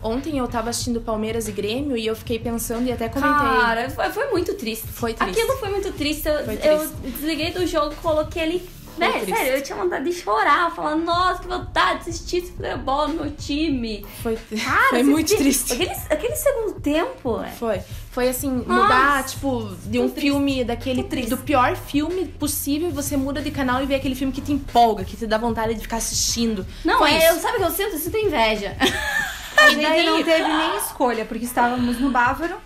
Ontem 0.05 0.37
eu 0.37 0.47
tava 0.47 0.69
assistindo 0.69 1.01
Palmeiras 1.01 1.49
e 1.49 1.53
Grêmio 1.53 1.97
e 1.97 2.07
eu 2.07 2.15
fiquei 2.15 2.39
pensando 2.39 2.87
e 2.87 2.93
até 2.93 3.09
comentei. 3.09 3.33
Cara, 3.33 3.89
foi, 3.89 4.11
foi 4.11 4.31
muito 4.31 4.53
triste. 4.53 4.87
Foi 4.87 5.15
triste. 5.15 5.41
Aquilo 5.41 5.57
foi 5.59 5.71
muito 5.71 5.91
triste. 5.93 6.29
Eu, 6.29 6.45
Foi 6.45 6.55
eu 6.63 6.79
triste. 6.79 6.97
desliguei 7.17 7.51
do 7.53 7.67
jogo, 7.67 7.95
coloquei 8.03 8.43
ali. 8.43 8.69
Né, 8.99 9.11
triste. 9.11 9.35
sério, 9.35 9.57
eu 9.57 9.63
tinha 9.63 9.77
vontade 9.77 10.05
de 10.05 10.13
chorar, 10.13 10.71
falando, 10.73 11.05
nossa, 11.05 11.41
que 11.43 11.49
vontade 11.49 12.05
de 12.05 12.11
assistir 12.11 12.37
esse 12.37 12.53
futebol 12.53 13.09
no 13.09 13.15
meu 13.25 13.31
time. 13.33 14.07
Foi, 14.23 14.37
Cara, 14.63 14.91
foi 14.91 15.03
muito 15.03 15.37
triste. 15.37 15.73
Aquele, 15.73 15.91
aquele 16.11 16.37
segundo 16.37 16.81
tempo, 16.81 17.43
é. 17.43 17.49
Foi. 17.51 17.81
Foi 18.13 18.29
assim, 18.29 18.49
Nossa, 18.49 18.83
mudar, 18.83 19.25
tipo, 19.25 19.75
de 19.87 19.99
um 19.99 20.09
triste, 20.09 20.21
filme 20.21 20.63
daquele. 20.65 21.03
triste. 21.03 21.31
Do 21.31 21.39
pior 21.39 21.75
filme 21.75 22.27
possível, 22.27 22.91
você 22.91 23.17
muda 23.17 23.41
de 23.43 23.51
canal 23.51 23.83
e 23.83 23.87
vê 23.87 23.97
aquele 23.97 24.15
filme 24.15 24.33
que 24.33 24.41
te 24.41 24.53
empolga, 24.53 25.03
que 25.03 25.17
te 25.17 25.27
dá 25.27 25.39
vontade 25.39 25.75
de 25.75 25.81
ficar 25.81 25.97
assistindo. 25.97 26.65
Não, 26.85 26.99
Foi 26.99 27.11
é, 27.11 27.31
eu, 27.31 27.41
sabe 27.41 27.57
o 27.57 27.61
que 27.61 27.65
eu 27.65 27.71
sinto? 27.73 27.95
Eu 27.95 27.99
sinto 27.99 28.17
inveja. 28.19 28.77
A 29.65 29.71
gente 29.71 29.83
daí? 29.83 30.07
não 30.07 30.23
teve 30.23 30.49
nem 30.49 30.77
escolha, 30.77 31.25
porque 31.25 31.45
estávamos 31.45 31.99
no 31.99 32.11
Bávaro, 32.11 32.57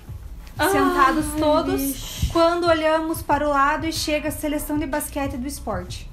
sentados 0.70 1.26
Ai, 1.34 1.38
todos, 1.38 1.80
bicho. 1.80 2.32
quando 2.32 2.66
olhamos 2.66 3.22
para 3.22 3.46
o 3.46 3.50
lado 3.50 3.86
e 3.86 3.92
chega 3.92 4.28
a 4.28 4.32
seleção 4.32 4.78
de 4.78 4.86
basquete 4.86 5.36
do 5.36 5.46
esporte. 5.46 6.08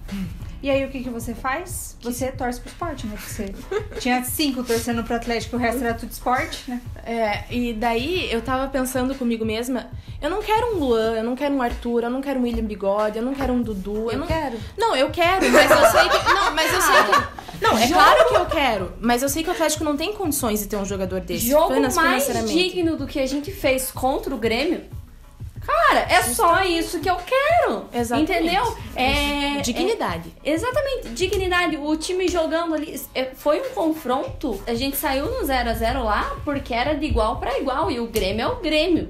E 0.64 0.70
aí 0.70 0.84
o 0.84 0.90
que, 0.90 1.04
que 1.04 1.10
você 1.12 1.36
faz? 1.36 1.96
Você 2.02 2.32
torce 2.32 2.60
pro 2.60 2.70
esporte, 2.70 3.06
né? 3.06 3.16
Você 3.20 3.54
tinha 4.00 4.24
cinco 4.24 4.64
torcendo 4.64 5.04
pro 5.04 5.16
Atlético, 5.16 5.58
o 5.58 5.60
resto 5.60 5.84
era 5.84 5.94
tudo 5.94 6.12
esporte, 6.12 6.64
né? 6.68 6.82
É, 7.06 7.44
e 7.54 7.74
daí 7.74 8.32
eu 8.32 8.42
tava 8.42 8.68
pensando 8.68 9.14
comigo 9.14 9.46
mesma, 9.46 9.92
eu 10.20 10.28
não 10.28 10.42
quero 10.42 10.76
um 10.76 10.80
Luan, 10.80 11.14
eu 11.18 11.24
não 11.24 11.36
quero 11.36 11.54
um 11.54 11.62
Arthur, 11.62 12.04
eu 12.04 12.10
não 12.10 12.20
quero 12.20 12.40
um 12.40 12.44
William 12.44 12.64
Bigode, 12.64 13.20
eu 13.20 13.24
não 13.24 13.36
quero 13.36 13.54
um 13.54 13.62
Dudu, 13.62 14.10
eu, 14.12 14.18
não 14.18 14.26
quero. 14.26 14.58
Não, 14.76 14.96
eu 14.96 15.12
quero, 15.12 15.48
mas 15.52 15.70
eu 15.70 15.92
sei 15.92 16.10
que. 16.10 16.34
Não, 16.34 16.56
mas 16.56 16.74
eu 16.74 16.82
sei 16.82 17.04
que. 17.04 17.35
Não, 17.62 17.78
é 17.78 17.88
Jogo- 17.88 17.94
claro 18.02 18.28
que 18.30 18.36
eu 18.36 18.46
quero, 18.46 18.94
mas 19.00 19.22
eu 19.24 19.30
sei 19.30 19.44
que 19.44 19.50
o 19.50 19.54
Atlético 19.54 19.84
não 19.84 19.96
tem 19.98 20.14
condições 20.14 20.60
de 20.60 20.68
ter 20.68 20.76
um 20.78 20.86
jogador 20.86 21.20
desse. 21.22 21.48
Jogo 21.50 21.74
finan- 21.74 21.90
mais 21.96 22.28
digno 22.50 22.96
do 22.98 23.06
que 23.08 23.20
a 23.20 23.26
gente 23.26 23.52
fez 23.52 23.92
contra 23.92 24.34
o 24.34 24.38
Grêmio. 24.38 24.82
Cara, 25.66 26.02
é 26.10 26.22
só 26.22 26.62
isso 26.64 27.00
que 27.00 27.10
eu 27.10 27.16
quero. 27.16 27.86
Exatamente. 27.92 28.32
Entendeu? 28.32 28.78
É, 28.96 29.62
Dignidade. 29.62 30.32
é- 30.44 30.52
exatamente, 30.52 31.10
dignidade. 31.10 31.78
O 31.78 31.96
time 31.96 32.28
jogando 32.28 32.76
ali. 32.76 33.02
é, 33.16 33.32
Foi 33.36 33.60
um 33.62 33.70
confronto. 33.74 34.62
A 34.68 34.76
gente 34.76 34.96
saiu 34.96 35.26
no 35.26 35.44
0 35.44 35.68
a 35.70 35.74
0 35.74 36.04
lá 36.04 36.36
porque 36.46 36.72
era 36.72 36.94
de 36.94 37.06
igual 37.08 37.38
pra 37.38 37.58
igual. 37.58 37.90
E 37.90 38.00
o 38.00 38.06
Grêmio 38.06 38.44
é 38.44 38.48
o 38.48 38.58
Grêmio. 38.58 39.10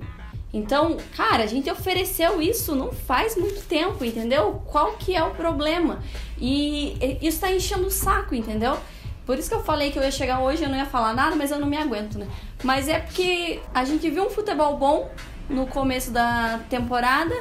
Então, 0.55 0.95
cara, 1.17 1.43
a 1.43 1.47
gente 1.47 1.69
ofereceu 1.69 2.41
isso 2.41 2.77
não 2.77 2.89
faz 2.93 3.35
muito 3.35 3.61
tempo, 3.67 4.05
entendeu? 4.05 4.63
Qual 4.65 4.93
que 4.93 5.13
é 5.13 5.21
o 5.21 5.31
problema? 5.31 6.01
E 6.39 6.97
isso 7.21 7.41
tá 7.41 7.51
enchendo 7.51 7.87
o 7.87 7.91
saco, 7.91 8.33
entendeu? 8.33 8.77
Por 9.25 9.37
isso 9.37 9.49
que 9.49 9.55
eu 9.55 9.61
falei 9.61 9.91
que 9.91 9.99
eu 9.99 10.03
ia 10.03 10.11
chegar 10.11 10.39
hoje 10.39 10.63
eu 10.63 10.69
não 10.69 10.77
ia 10.77 10.85
falar 10.85 11.13
nada, 11.13 11.35
mas 11.35 11.51
eu 11.51 11.59
não 11.59 11.67
me 11.67 11.75
aguento, 11.75 12.17
né? 12.17 12.25
Mas 12.63 12.87
é 12.87 12.99
porque 12.99 13.59
a 13.73 13.83
gente 13.83 14.09
viu 14.09 14.27
um 14.27 14.29
futebol 14.29 14.77
bom 14.77 15.11
no 15.49 15.67
começo 15.67 16.11
da 16.11 16.61
temporada 16.69 17.35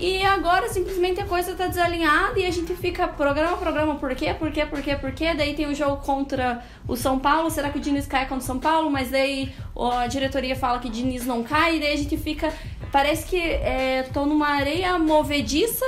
e 0.00 0.22
agora 0.22 0.68
simplesmente 0.68 1.20
a 1.20 1.24
coisa 1.24 1.54
tá 1.54 1.66
desalinhada 1.66 2.38
e 2.38 2.46
a 2.46 2.50
gente 2.50 2.74
fica 2.74 3.08
programa 3.08 3.56
programa, 3.56 3.96
por 3.96 4.14
quê? 4.14 4.32
Por 4.32 4.50
quê? 4.52 4.64
Por 4.64 4.80
quê? 4.80 4.94
Por 4.96 5.12
quê? 5.12 5.34
Daí 5.34 5.54
tem 5.54 5.66
o 5.66 5.74
jogo 5.74 5.96
contra 5.96 6.64
o 6.86 6.94
São 6.94 7.18
Paulo, 7.18 7.50
será 7.50 7.70
que 7.70 7.78
o 7.78 7.80
Diniz 7.80 8.06
cai 8.06 8.22
contra 8.26 8.44
o 8.44 8.46
São 8.46 8.58
Paulo? 8.58 8.90
Mas 8.90 9.10
daí 9.10 9.52
a 9.76 10.06
diretoria 10.06 10.54
fala 10.54 10.78
que 10.78 10.88
o 10.88 10.90
Diniz 10.90 11.26
não 11.26 11.42
cai, 11.42 11.76
e 11.76 11.80
daí 11.80 11.92
a 11.94 11.96
gente 11.96 12.16
fica. 12.16 12.52
Parece 12.92 13.26
que 13.26 13.38
é, 13.38 14.04
tô 14.14 14.24
numa 14.24 14.48
areia 14.48 14.98
movediça 14.98 15.84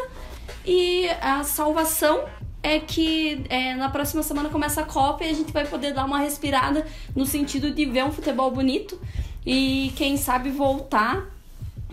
e 0.67 1.09
a 1.21 1.45
salvação 1.45 2.25
é 2.63 2.79
que 2.79 3.45
é, 3.49 3.75
na 3.75 3.89
próxima 3.89 4.23
semana 4.23 4.49
começa 4.49 4.83
a 4.83 4.85
Copa 4.85 5.25
e 5.25 5.31
a 5.31 5.33
gente 5.33 5.53
vai 5.53 5.67
poder 5.67 5.95
dar 5.95 6.05
uma 6.05 6.19
respirada 6.19 6.87
no 7.17 7.25
sentido 7.25 7.71
de 7.71 7.87
ver 7.87 8.05
um 8.05 8.13
futebol 8.13 8.51
bonito 8.51 9.01
e 9.47 9.93
quem 9.97 10.17
sabe 10.17 10.51
voltar 10.51 11.27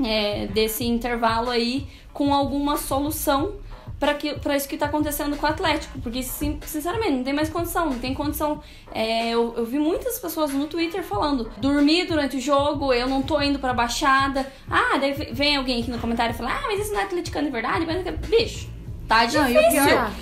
é, 0.04 0.48
desse 0.48 0.84
intervalo 0.86 1.50
aí 1.50 1.88
com 2.18 2.34
alguma 2.34 2.78
solução 2.78 3.54
para 4.00 4.56
isso 4.56 4.68
que 4.68 4.76
tá 4.76 4.88
acontecendo 4.88 5.38
com 5.38 5.46
o 5.46 5.50
Atlético. 5.50 6.00
Porque, 6.00 6.24
sim- 6.24 6.60
sinceramente, 6.66 7.12
não 7.12 7.24
tem 7.24 7.34
mais 7.34 7.48
condição. 7.50 7.86
Não 7.92 8.00
tem 8.00 8.12
condição. 8.16 8.60
É, 8.92 9.30
eu, 9.30 9.54
eu 9.56 9.64
vi 9.66 9.78
muitas 9.78 10.18
pessoas 10.18 10.52
no 10.52 10.66
Twitter 10.66 11.04
falando: 11.04 11.52
dormi 11.58 12.06
durante 12.06 12.38
o 12.38 12.40
jogo, 12.42 12.92
eu 12.92 13.08
não 13.08 13.22
tô 13.22 13.40
indo 13.40 13.60
pra 13.60 13.72
baixada. 13.72 14.52
Ah, 14.70 14.98
daí 15.00 15.14
vem 15.32 15.58
alguém 15.58 15.82
aqui 15.82 15.92
no 15.92 16.00
comentário 16.00 16.34
e 16.34 16.38
fala: 16.38 16.50
ah, 16.52 16.64
mas 16.68 16.80
isso 16.82 16.92
não 16.94 17.00
é 17.02 17.04
atleticano 17.04 17.46
de 17.46 17.52
verdade. 17.52 17.86
Mas, 17.86 18.04
bicho, 18.28 18.68
tá 19.08 19.20
Não, 19.20 19.28
difícil. 19.28 19.54
e 19.54 19.68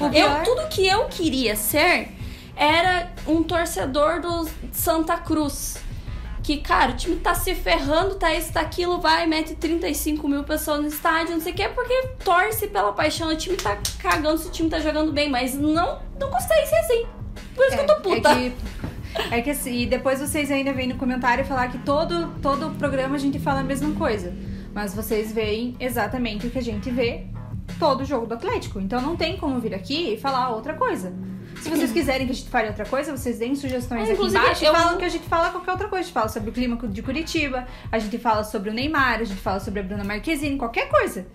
o 0.04 0.10
pior- 0.10 0.14
Eu, 0.14 0.44
tudo 0.44 0.68
que 0.68 0.86
eu 0.86 1.06
queria 1.06 1.56
ser 1.56 2.10
era 2.58 3.10
um 3.26 3.42
torcedor 3.42 4.20
do 4.20 4.50
Santa 4.74 5.16
Cruz. 5.18 5.78
Que, 6.46 6.58
cara, 6.58 6.92
o 6.92 6.96
time 6.96 7.16
tá 7.16 7.34
se 7.34 7.56
ferrando, 7.56 8.14
tá 8.14 8.32
isso, 8.32 8.54
tá 8.54 8.62
aquilo, 8.62 9.02
vai, 9.02 9.26
mete 9.26 9.56
35 9.56 10.28
mil 10.28 10.44
pessoas 10.44 10.80
no 10.80 10.88
estádio, 10.88 11.34
não 11.34 11.42
sei 11.42 11.54
o 11.54 11.56
que, 11.56 11.68
porque 11.70 12.10
torce 12.24 12.68
pela 12.68 12.94
paixão, 12.94 13.30
o 13.30 13.36
time 13.36 13.58
tá 13.58 13.76
cagando 14.00 14.38
se 14.38 14.50
o 14.50 14.52
time 14.52 14.70
tá 14.70 14.80
jogando 14.80 15.12
bem, 15.12 15.28
mas 15.28 15.56
não, 15.56 16.00
não 16.20 16.30
gostei 16.30 16.64
ser 16.68 16.76
assim. 16.76 17.06
Por 17.56 17.66
isso 17.66 17.76
que 17.76 17.82
eu 17.82 17.88
tô 17.88 17.96
puta. 17.96 18.30
É 18.30 18.36
que, 18.36 18.54
é 19.32 19.42
que 19.42 19.50
assim, 19.50 19.80
e 19.80 19.86
depois 19.88 20.20
vocês 20.20 20.52
ainda 20.52 20.72
vêm 20.72 20.88
no 20.88 20.98
comentário 20.98 21.44
falar 21.46 21.70
que 21.70 21.80
todo, 21.80 22.28
todo 22.44 22.78
programa 22.78 23.16
a 23.16 23.20
gente 23.20 23.40
fala 23.40 23.62
a 23.62 23.64
mesma 23.64 23.96
coisa. 23.96 24.32
Mas 24.72 24.94
vocês 24.94 25.34
veem 25.34 25.76
exatamente 25.80 26.46
o 26.46 26.52
que 26.52 26.60
a 26.60 26.64
gente 26.64 26.92
vê 26.92 27.26
todo 27.80 28.06
jogo 28.06 28.28
do 28.28 28.36
Atlético. 28.36 28.80
Então 28.80 29.02
não 29.02 29.16
tem 29.16 29.36
como 29.36 29.60
vir 29.60 29.74
aqui 29.74 30.14
e 30.14 30.18
falar 30.18 30.50
outra 30.50 30.76
coisa. 30.76 31.12
Se 31.62 31.70
vocês 31.70 31.92
quiserem 31.92 32.26
que 32.28 32.34
a 32.34 32.36
gente 32.36 32.50
fale 32.50 32.68
outra 32.68 32.86
coisa, 32.86 33.16
vocês 33.16 33.40
deem 33.40 33.56
sugestões 33.56 34.08
É, 34.10 34.14
aqui 34.14 34.26
embaixo 34.26 34.64
eu- 34.66 34.72
e 34.74 34.76
falam 34.76 34.98
que 34.98 35.06
a 35.06 35.10
gente 35.10 35.28
fala 35.28 35.50
qualquer 35.50 35.72
outra 35.72 35.88
coisa. 35.88 36.02
A 36.02 36.04
gente 36.04 36.14
fala 36.14 36.28
sobre 36.30 36.50
o 36.50 36.54
clima 36.54 36.78
de 36.88 37.02
Curitiba, 37.02 37.66
a 37.92 37.98
gente 38.00 38.18
fala 38.18 38.44
sobre 38.44 38.70
o 38.70 38.74
Neymar, 38.74 39.20
a 39.20 39.24
gente 39.24 39.40
fala 39.42 39.60
sobre 39.60 39.80
a 39.80 39.84
Bruna 39.84 40.04
Marquezine, 40.04 40.58
qualquer 40.58 40.90
coisa. 40.90 41.26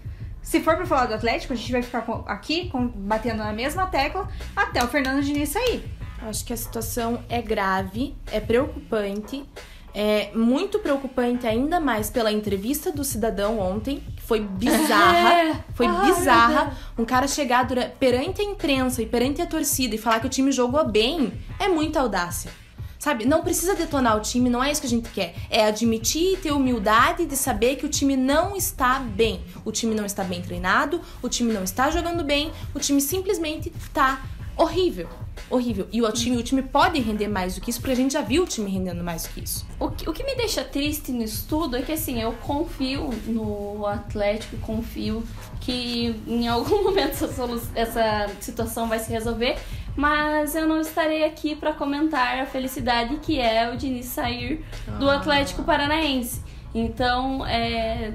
Se 0.42 0.60
for 0.60 0.76
pra 0.76 0.86
falar 0.86 1.06
do 1.06 1.14
Atlético, 1.14 1.52
a 1.52 1.56
gente 1.56 1.70
vai 1.72 1.82
ficar 1.82 2.04
aqui 2.26 2.68
com- 2.70 2.86
batendo 2.88 3.38
na 3.38 3.52
mesma 3.52 3.86
tecla 3.86 4.28
até 4.56 4.82
o 4.82 4.88
Fernando 4.88 5.22
Diniz 5.22 5.50
sair. 5.50 5.84
Acho 6.22 6.44
que 6.44 6.52
a 6.52 6.56
situação 6.56 7.22
é 7.28 7.40
grave, 7.42 8.14
é 8.30 8.40
preocupante. 8.40 9.44
É 9.92 10.30
muito 10.34 10.78
preocupante 10.78 11.46
ainda 11.48 11.80
mais 11.80 12.10
pela 12.10 12.30
entrevista 12.30 12.92
do 12.92 13.02
cidadão 13.02 13.58
ontem, 13.58 14.00
foi 14.30 14.38
bizarra. 14.38 15.32
É. 15.32 15.64
Foi 15.74 15.88
bizarra. 15.88 16.76
Um 16.96 17.04
cara 17.04 17.26
chegar 17.26 17.64
dura- 17.64 17.92
perante 17.98 18.40
a 18.40 18.44
imprensa 18.44 19.02
e 19.02 19.06
perante 19.06 19.42
a 19.42 19.46
torcida 19.46 19.96
e 19.96 19.98
falar 19.98 20.20
que 20.20 20.26
o 20.28 20.30
time 20.30 20.52
jogou 20.52 20.86
bem 20.88 21.32
é 21.58 21.66
muita 21.66 21.98
audácia. 21.98 22.52
Sabe, 22.96 23.24
não 23.24 23.42
precisa 23.42 23.74
detonar 23.74 24.16
o 24.16 24.20
time, 24.20 24.48
não 24.48 24.62
é 24.62 24.70
isso 24.70 24.80
que 24.80 24.86
a 24.86 24.90
gente 24.90 25.08
quer. 25.08 25.34
É 25.50 25.64
admitir 25.66 26.34
e 26.34 26.36
ter 26.36 26.52
humildade 26.52 27.26
de 27.26 27.34
saber 27.34 27.74
que 27.74 27.84
o 27.84 27.88
time 27.88 28.16
não 28.16 28.54
está 28.54 29.00
bem. 29.00 29.40
O 29.64 29.72
time 29.72 29.96
não 29.96 30.04
está 30.04 30.22
bem 30.22 30.40
treinado, 30.40 31.00
o 31.20 31.28
time 31.28 31.52
não 31.52 31.64
está 31.64 31.90
jogando 31.90 32.22
bem, 32.22 32.52
o 32.72 32.78
time 32.78 33.00
simplesmente 33.00 33.72
tá 33.92 34.22
horrível. 34.62 35.08
Horrível. 35.48 35.88
E 35.92 36.00
o 36.02 36.12
time, 36.12 36.36
o 36.36 36.42
time 36.42 36.62
pode 36.62 37.00
render 37.00 37.26
mais 37.28 37.54
do 37.54 37.60
que 37.60 37.70
isso, 37.70 37.80
porque 37.80 37.92
a 37.92 37.96
gente 37.96 38.12
já 38.12 38.20
viu 38.20 38.44
o 38.44 38.46
time 38.46 38.70
rendendo 38.70 39.02
mais 39.02 39.24
do 39.24 39.30
que 39.30 39.40
isso. 39.42 39.66
O 39.78 39.90
que, 39.90 40.08
o 40.08 40.12
que 40.12 40.22
me 40.22 40.34
deixa 40.36 40.62
triste 40.62 41.10
nisso 41.12 41.46
tudo 41.48 41.76
é 41.76 41.82
que 41.82 41.92
assim, 41.92 42.20
eu 42.20 42.32
confio 42.32 43.10
no 43.26 43.84
Atlético, 43.86 44.56
confio 44.58 45.22
que 45.60 46.14
em 46.26 46.46
algum 46.46 46.84
momento 46.84 47.10
essa, 47.12 47.32
solu- 47.32 47.62
essa 47.74 48.28
situação 48.40 48.86
vai 48.88 48.98
se 48.98 49.10
resolver, 49.10 49.58
mas 49.96 50.54
eu 50.54 50.66
não 50.68 50.80
estarei 50.80 51.24
aqui 51.24 51.56
para 51.56 51.72
comentar 51.72 52.38
a 52.38 52.46
felicidade 52.46 53.16
que 53.16 53.40
é 53.40 53.72
o 53.72 53.76
Diniz 53.76 54.06
sair 54.06 54.64
do 54.98 55.10
Atlético 55.10 55.62
Paranaense. 55.64 56.42
Então, 56.72 57.44
é, 57.44 58.12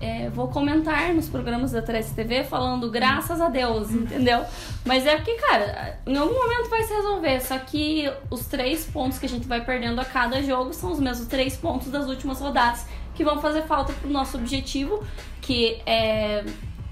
é, 0.00 0.30
vou 0.30 0.48
comentar 0.48 1.12
nos 1.14 1.28
programas 1.28 1.72
da 1.72 1.82
3 1.82 2.10
TV 2.12 2.42
falando 2.44 2.90
graças 2.90 3.40
a 3.40 3.48
Deus, 3.48 3.90
entendeu? 3.92 4.44
Mas 4.84 5.04
é 5.06 5.16
porque, 5.16 5.34
cara, 5.34 5.98
em 6.06 6.16
algum 6.16 6.34
momento 6.34 6.68
vai 6.70 6.82
se 6.82 6.92
resolver. 6.94 7.40
Só 7.40 7.58
que 7.58 8.10
os 8.30 8.46
três 8.46 8.86
pontos 8.86 9.18
que 9.18 9.26
a 9.26 9.28
gente 9.28 9.46
vai 9.46 9.62
perdendo 9.64 10.00
a 10.00 10.04
cada 10.04 10.42
jogo 10.42 10.72
são 10.72 10.90
os 10.92 10.98
mesmos 10.98 11.28
três 11.28 11.56
pontos 11.56 11.88
das 11.88 12.06
últimas 12.08 12.40
rodadas 12.40 12.86
que 13.14 13.22
vão 13.22 13.40
fazer 13.40 13.62
falta 13.62 13.92
pro 13.92 14.08
nosso 14.08 14.38
objetivo, 14.38 15.04
que 15.42 15.80
é 15.84 16.44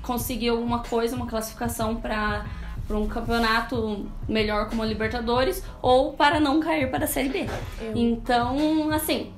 conseguir 0.03 0.49
alguma 0.51 0.81
coisa, 0.81 1.17
uma 1.17 1.27
classificação 1.27 1.97
para 1.97 2.45
para 2.87 2.97
um 2.97 3.07
campeonato 3.07 4.07
melhor 4.27 4.71
como 4.71 4.83
a 4.83 4.87
Libertadores 4.87 5.63
ou 5.83 6.15
para 6.15 6.41
não 6.41 6.59
cair 6.59 6.91
para 6.91 7.05
a 7.05 7.07
Série 7.07 7.29
B. 7.29 7.47
Eu- 7.83 7.93
Então, 7.95 8.91
assim, 8.91 9.31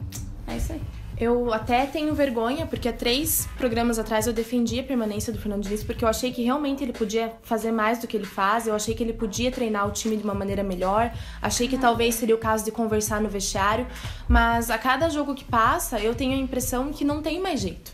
é 0.47 0.57
isso 0.57 0.73
aí. 0.73 0.81
Eu 1.21 1.53
até 1.53 1.85
tenho 1.85 2.15
vergonha, 2.15 2.65
porque 2.65 2.89
há 2.89 2.95
três 2.95 3.47
programas 3.59 3.99
atrás 3.99 4.27
eu 4.27 4.33
defendi 4.33 4.81
a 4.81 4.83
permanência 4.83 5.31
do 5.31 5.39
Fernando 5.39 5.65
Diniz, 5.65 5.85
porque 5.85 6.03
eu 6.03 6.09
achei 6.09 6.33
que 6.33 6.43
realmente 6.43 6.83
ele 6.83 6.95
podia 6.95 7.35
fazer 7.43 7.71
mais 7.71 7.99
do 7.99 8.07
que 8.07 8.17
ele 8.17 8.25
faz, 8.25 8.67
eu 8.67 8.75
achei 8.75 8.95
que 8.95 9.03
ele 9.03 9.13
podia 9.13 9.53
treinar 9.53 9.87
o 9.87 9.91
time 9.91 10.17
de 10.17 10.25
uma 10.25 10.33
maneira 10.33 10.63
melhor, 10.63 11.13
achei 11.43 11.69
que 11.69 11.77
talvez 11.77 12.15
seria 12.15 12.35
o 12.35 12.39
caso 12.39 12.65
de 12.65 12.71
conversar 12.71 13.21
no 13.21 13.29
vestiário, 13.29 13.87
mas 14.27 14.71
a 14.71 14.79
cada 14.79 15.11
jogo 15.11 15.35
que 15.35 15.45
passa 15.45 16.01
eu 16.01 16.15
tenho 16.15 16.33
a 16.33 16.37
impressão 16.41 16.91
que 16.91 17.05
não 17.05 17.21
tem 17.21 17.39
mais 17.39 17.61
jeito. 17.61 17.93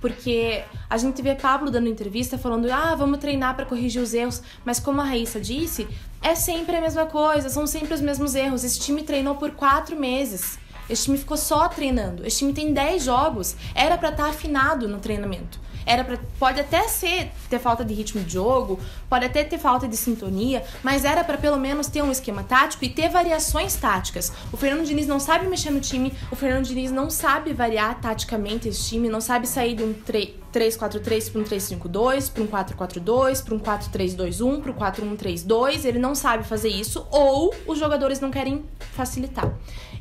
Porque 0.00 0.64
a 0.90 0.98
gente 0.98 1.22
vê 1.22 1.36
Pablo 1.36 1.70
dando 1.70 1.88
entrevista 1.88 2.36
falando, 2.36 2.68
ah, 2.72 2.96
vamos 2.96 3.20
treinar 3.20 3.54
para 3.54 3.64
corrigir 3.64 4.02
os 4.02 4.12
erros, 4.12 4.42
mas 4.64 4.80
como 4.80 5.00
a 5.00 5.04
Raíssa 5.04 5.40
disse, 5.40 5.86
é 6.20 6.34
sempre 6.34 6.76
a 6.76 6.80
mesma 6.80 7.06
coisa, 7.06 7.48
são 7.48 7.68
sempre 7.68 7.94
os 7.94 8.00
mesmos 8.00 8.34
erros. 8.34 8.64
Esse 8.64 8.80
time 8.80 9.02
treinou 9.04 9.36
por 9.36 9.52
quatro 9.52 9.94
meses. 9.94 10.58
Esse 10.88 11.04
time 11.04 11.18
ficou 11.18 11.36
só 11.36 11.68
treinando. 11.68 12.26
Esse 12.26 12.38
time 12.38 12.52
tem 12.52 12.72
10 12.72 13.04
jogos. 13.04 13.56
Era 13.74 13.96
para 13.96 14.10
estar 14.10 14.24
tá 14.24 14.30
afinado 14.30 14.88
no 14.88 14.98
treinamento. 14.98 15.58
Era 15.86 16.04
pra, 16.04 16.18
pode 16.38 16.60
até 16.60 16.88
ser 16.88 17.30
ter 17.48 17.58
falta 17.58 17.84
de 17.84 17.94
ritmo 17.94 18.22
de 18.22 18.32
jogo, 18.32 18.78
pode 19.08 19.24
até 19.24 19.44
ter 19.44 19.58
falta 19.58 19.86
de 19.86 19.96
sintonia, 19.96 20.64
mas 20.82 21.04
era 21.04 21.22
para 21.22 21.38
pelo 21.38 21.56
menos 21.56 21.86
ter 21.86 22.02
um 22.02 22.10
esquema 22.10 22.42
tático 22.42 22.84
e 22.84 22.88
ter 22.88 23.08
variações 23.08 23.74
táticas. 23.76 24.32
O 24.52 24.56
Fernando 24.56 24.86
Diniz 24.86 25.06
não 25.06 25.20
sabe 25.20 25.46
mexer 25.46 25.70
no 25.70 25.80
time, 25.80 26.12
o 26.30 26.36
Fernando 26.36 26.64
Diniz 26.64 26.90
não 26.90 27.10
sabe 27.10 27.52
variar 27.52 28.00
taticamente 28.00 28.68
esse 28.68 28.88
time, 28.88 29.08
não 29.08 29.20
sabe 29.20 29.46
sair 29.46 29.74
de 29.74 29.82
um 29.82 29.94
3-4-3 29.94 31.30
para 31.30 31.40
um 31.40 31.44
3-5-2, 31.44 32.32
para 32.32 32.42
um 32.42 32.46
4-4-2, 32.46 33.44
para 33.44 33.54
um 33.54 33.58
4-3-2-1, 33.58 34.62
para 34.62 34.70
um 34.70 35.16
4-1-3-2. 35.16 35.84
Ele 35.84 35.98
não 35.98 36.14
sabe 36.14 36.44
fazer 36.44 36.68
isso 36.68 37.06
ou 37.10 37.54
os 37.66 37.78
jogadores 37.78 38.20
não 38.20 38.30
querem 38.30 38.64
facilitar. 38.94 39.52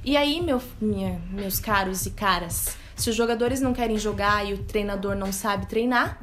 E 0.03 0.17
aí, 0.17 0.41
meu, 0.41 0.61
minha, 0.81 1.21
meus 1.31 1.59
caros 1.59 2.05
e 2.05 2.11
caras, 2.11 2.75
se 3.03 3.09
os 3.09 3.17
jogadores 3.17 3.59
não 3.59 3.73
querem 3.73 3.97
jogar 3.97 4.47
e 4.47 4.53
o 4.53 4.59
treinador 4.59 5.13
não 5.13 5.33
sabe 5.33 5.65
treinar, 5.65 6.17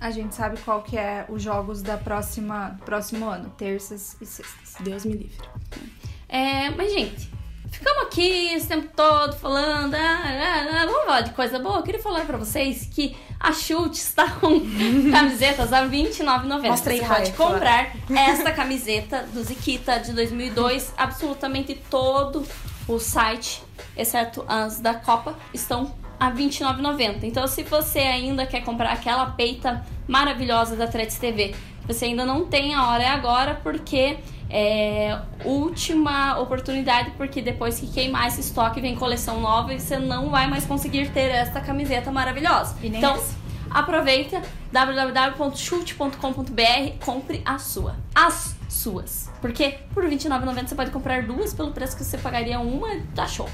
a 0.00 0.10
gente 0.10 0.34
sabe 0.34 0.58
qual 0.60 0.82
que 0.82 0.96
é 0.96 1.26
os 1.28 1.42
jogos 1.42 1.82
da 1.82 1.98
próxima 1.98 2.80
próximo 2.82 3.28
ano, 3.28 3.50
terças 3.58 4.16
e 4.18 4.24
sextas. 4.24 4.76
Deus 4.80 5.04
me 5.04 5.12
livre. 5.12 5.46
É, 6.30 6.70
mas 6.70 6.90
gente, 6.90 7.30
ficamos 7.70 8.04
aqui 8.04 8.54
esse 8.54 8.66
tempo 8.68 8.88
todo 8.96 9.36
falando, 9.36 9.94
ah, 9.94 10.22
ah, 10.24 10.80
ah, 10.80 10.86
vamos 10.86 11.04
falar 11.04 11.20
de 11.20 11.32
coisa 11.32 11.58
boa. 11.58 11.76
Eu 11.76 11.82
queria 11.82 12.00
falar 12.00 12.24
para 12.24 12.38
vocês 12.38 12.88
que 12.90 13.14
a 13.38 13.52
Chute 13.52 13.98
está 13.98 14.30
com 14.30 14.58
camisetas 15.12 15.74
a 15.74 15.82
R$29,90. 15.82 16.70
Você 16.70 17.04
pode 17.04 17.32
comprar 17.32 17.94
esta 18.08 18.50
camiseta 18.50 19.28
do 19.30 19.44
Ziquita 19.44 19.98
de 19.98 20.14
2002. 20.14 20.94
Absolutamente 20.96 21.74
todo 21.90 22.46
o 22.88 22.98
site, 22.98 23.62
exceto 23.96 24.44
as 24.48 24.80
da 24.80 24.94
Copa, 24.94 25.34
estão 25.52 25.92
a 26.18 26.28
R$29,90. 26.28 27.24
Então, 27.24 27.46
se 27.46 27.62
você 27.62 27.98
ainda 27.98 28.46
quer 28.46 28.62
comprar 28.62 28.92
aquela 28.92 29.26
peita 29.26 29.84
maravilhosa 30.08 30.76
da 30.76 30.86
Tretes 30.86 31.18
TV, 31.18 31.54
você 31.86 32.06
ainda 32.06 32.24
não 32.24 32.46
tem, 32.46 32.74
a 32.74 32.88
hora 32.88 33.02
é 33.02 33.08
agora, 33.08 33.60
porque 33.62 34.18
é 34.48 35.18
última 35.44 36.38
oportunidade, 36.38 37.10
porque 37.16 37.42
depois 37.42 37.78
que 37.78 37.88
queimar 37.88 38.28
esse 38.28 38.40
estoque 38.40 38.80
vem 38.80 38.94
coleção 38.94 39.40
nova 39.40 39.74
e 39.74 39.80
você 39.80 39.98
não 39.98 40.30
vai 40.30 40.48
mais 40.48 40.64
conseguir 40.64 41.10
ter 41.10 41.30
essa 41.30 41.60
camiseta 41.60 42.10
maravilhosa. 42.10 42.76
então, 42.82 43.16
essa. 43.16 43.45
Aproveita 43.76 44.40
www.chute.com.br, 44.72 47.04
compre 47.04 47.42
a 47.44 47.58
sua. 47.58 47.96
As 48.14 48.56
suas. 48.70 49.30
Porque 49.42 49.80
por 49.92 50.02
R$29,90 50.02 50.68
você 50.68 50.74
pode 50.74 50.90
comprar 50.90 51.24
duas 51.24 51.52
pelo 51.52 51.72
preço 51.72 51.94
que 51.94 52.02
você 52.02 52.16
pagaria 52.16 52.58
uma, 52.58 52.88
tá 53.14 53.26
show. 53.26 53.50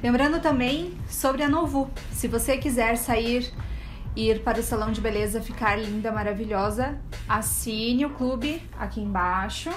Lembrando 0.00 0.40
também 0.40 0.96
sobre 1.08 1.42
a 1.42 1.48
Novu. 1.48 1.90
Se 2.12 2.28
você 2.28 2.56
quiser 2.56 2.96
sair 2.96 3.52
ir 4.14 4.44
para 4.44 4.60
o 4.60 4.62
salão 4.62 4.92
de 4.92 5.00
beleza 5.00 5.42
ficar 5.42 5.76
linda, 5.76 6.12
maravilhosa, 6.12 7.00
assine 7.28 8.06
o 8.06 8.10
clube 8.10 8.62
aqui 8.78 9.00
embaixo, 9.00 9.70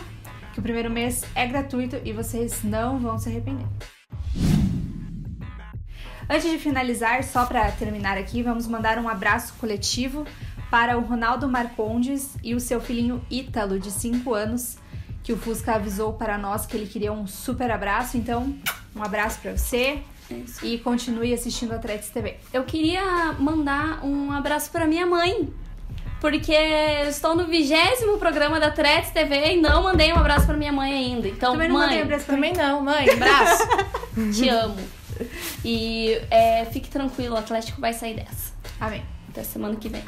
que 0.53 0.59
o 0.59 0.61
primeiro 0.61 0.89
mês 0.89 1.23
é 1.33 1.47
gratuito 1.47 1.99
e 2.05 2.13
vocês 2.13 2.63
não 2.63 2.99
vão 2.99 3.17
se 3.17 3.27
arrepender. 3.27 3.65
Antes 6.29 6.49
de 6.49 6.57
finalizar, 6.57 7.23
só 7.23 7.45
para 7.45 7.69
terminar 7.71 8.17
aqui, 8.17 8.41
vamos 8.41 8.67
mandar 8.67 8.97
um 8.97 9.09
abraço 9.09 9.53
coletivo 9.59 10.25
para 10.71 10.97
o 10.97 11.01
Ronaldo 11.01 11.47
Marcondes 11.47 12.35
e 12.43 12.55
o 12.55 12.59
seu 12.59 12.81
filhinho 12.81 13.23
Ítalo, 13.29 13.79
de 13.79 13.91
5 13.91 14.33
anos, 14.33 14.77
que 15.21 15.31
o 15.31 15.37
Fusca 15.37 15.75
avisou 15.75 16.13
para 16.13 16.37
nós 16.37 16.65
que 16.65 16.75
ele 16.75 16.87
queria 16.87 17.13
um 17.13 17.27
super 17.27 17.69
abraço. 17.69 18.17
Então, 18.17 18.55
um 18.95 19.03
abraço 19.03 19.39
para 19.39 19.55
você, 19.55 20.01
isso. 20.31 20.65
E 20.65 20.77
continue 20.79 21.33
assistindo 21.33 21.73
a 21.73 21.77
Tretes 21.77 22.09
TV. 22.09 22.37
Eu 22.51 22.63
queria 22.63 23.33
mandar 23.37 24.03
um 24.03 24.31
abraço 24.31 24.71
para 24.71 24.87
minha 24.87 25.05
mãe. 25.05 25.53
Porque 26.19 26.53
eu 26.53 27.09
estou 27.09 27.35
no 27.35 27.45
vigésimo 27.47 28.17
programa 28.17 28.57
da 28.57 28.71
Tretes 28.71 29.11
TV 29.11 29.55
e 29.55 29.61
não 29.61 29.83
mandei 29.83 30.13
um 30.13 30.15
abraço 30.15 30.45
para 30.45 30.55
minha 30.55 30.71
mãe 30.71 30.93
ainda. 30.93 31.27
Então, 31.27 31.51
Também 31.51 31.67
não 31.67 31.75
mãe. 31.75 31.87
Mandei 31.87 32.01
um 32.01 32.05
abraço 32.05 32.25
pra 32.25 32.35
Também 32.35 32.53
não, 32.53 32.81
mãe. 32.81 33.09
Abraço. 33.09 33.67
Te 34.33 34.47
amo. 34.47 35.02
E 35.65 36.19
é, 36.29 36.65
fique 36.65 36.89
tranquilo, 36.89 37.35
o 37.35 37.37
Atlético 37.37 37.79
vai 37.79 37.93
sair 37.93 38.15
dessa. 38.15 38.53
Amém. 38.79 39.03
Até 39.29 39.43
semana 39.43 39.75
que 39.75 39.89
vem. 39.89 40.03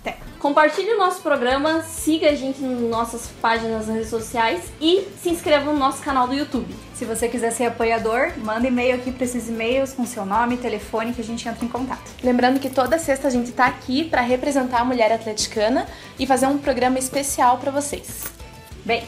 Até. 0.00 0.16
Compartilhe 0.38 0.92
o 0.92 0.98
nosso 0.98 1.20
programa, 1.20 1.82
siga 1.82 2.30
a 2.30 2.34
gente 2.34 2.62
nas 2.62 2.80
nossas 2.80 3.26
páginas 3.42 3.86
nas 3.86 3.94
redes 3.94 4.08
sociais 4.08 4.72
e 4.80 5.06
se 5.22 5.28
inscreva 5.28 5.70
no 5.70 5.78
nosso 5.78 6.02
canal 6.02 6.26
do 6.26 6.32
YouTube. 6.32 6.74
Se 6.94 7.04
você 7.04 7.28
quiser 7.28 7.50
ser 7.50 7.66
apoiador, 7.66 8.32
manda 8.38 8.66
e-mail 8.66 8.94
aqui 8.94 9.12
para 9.12 9.24
esses 9.24 9.48
e-mails 9.48 9.92
com 9.92 10.06
seu 10.06 10.24
nome 10.24 10.54
e 10.54 10.58
telefone 10.58 11.12
que 11.12 11.20
a 11.20 11.24
gente 11.24 11.46
entra 11.46 11.62
em 11.62 11.68
contato. 11.68 12.10
Lembrando 12.22 12.58
que 12.58 12.70
toda 12.70 12.98
sexta 12.98 13.28
a 13.28 13.30
gente 13.30 13.50
está 13.50 13.66
aqui 13.66 14.04
para 14.04 14.22
representar 14.22 14.80
a 14.80 14.84
mulher 14.84 15.12
atleticana 15.12 15.86
e 16.18 16.26
fazer 16.26 16.46
um 16.46 16.56
programa 16.56 16.98
especial 16.98 17.58
para 17.58 17.70
vocês. 17.70 18.24
Bem, 18.84 19.04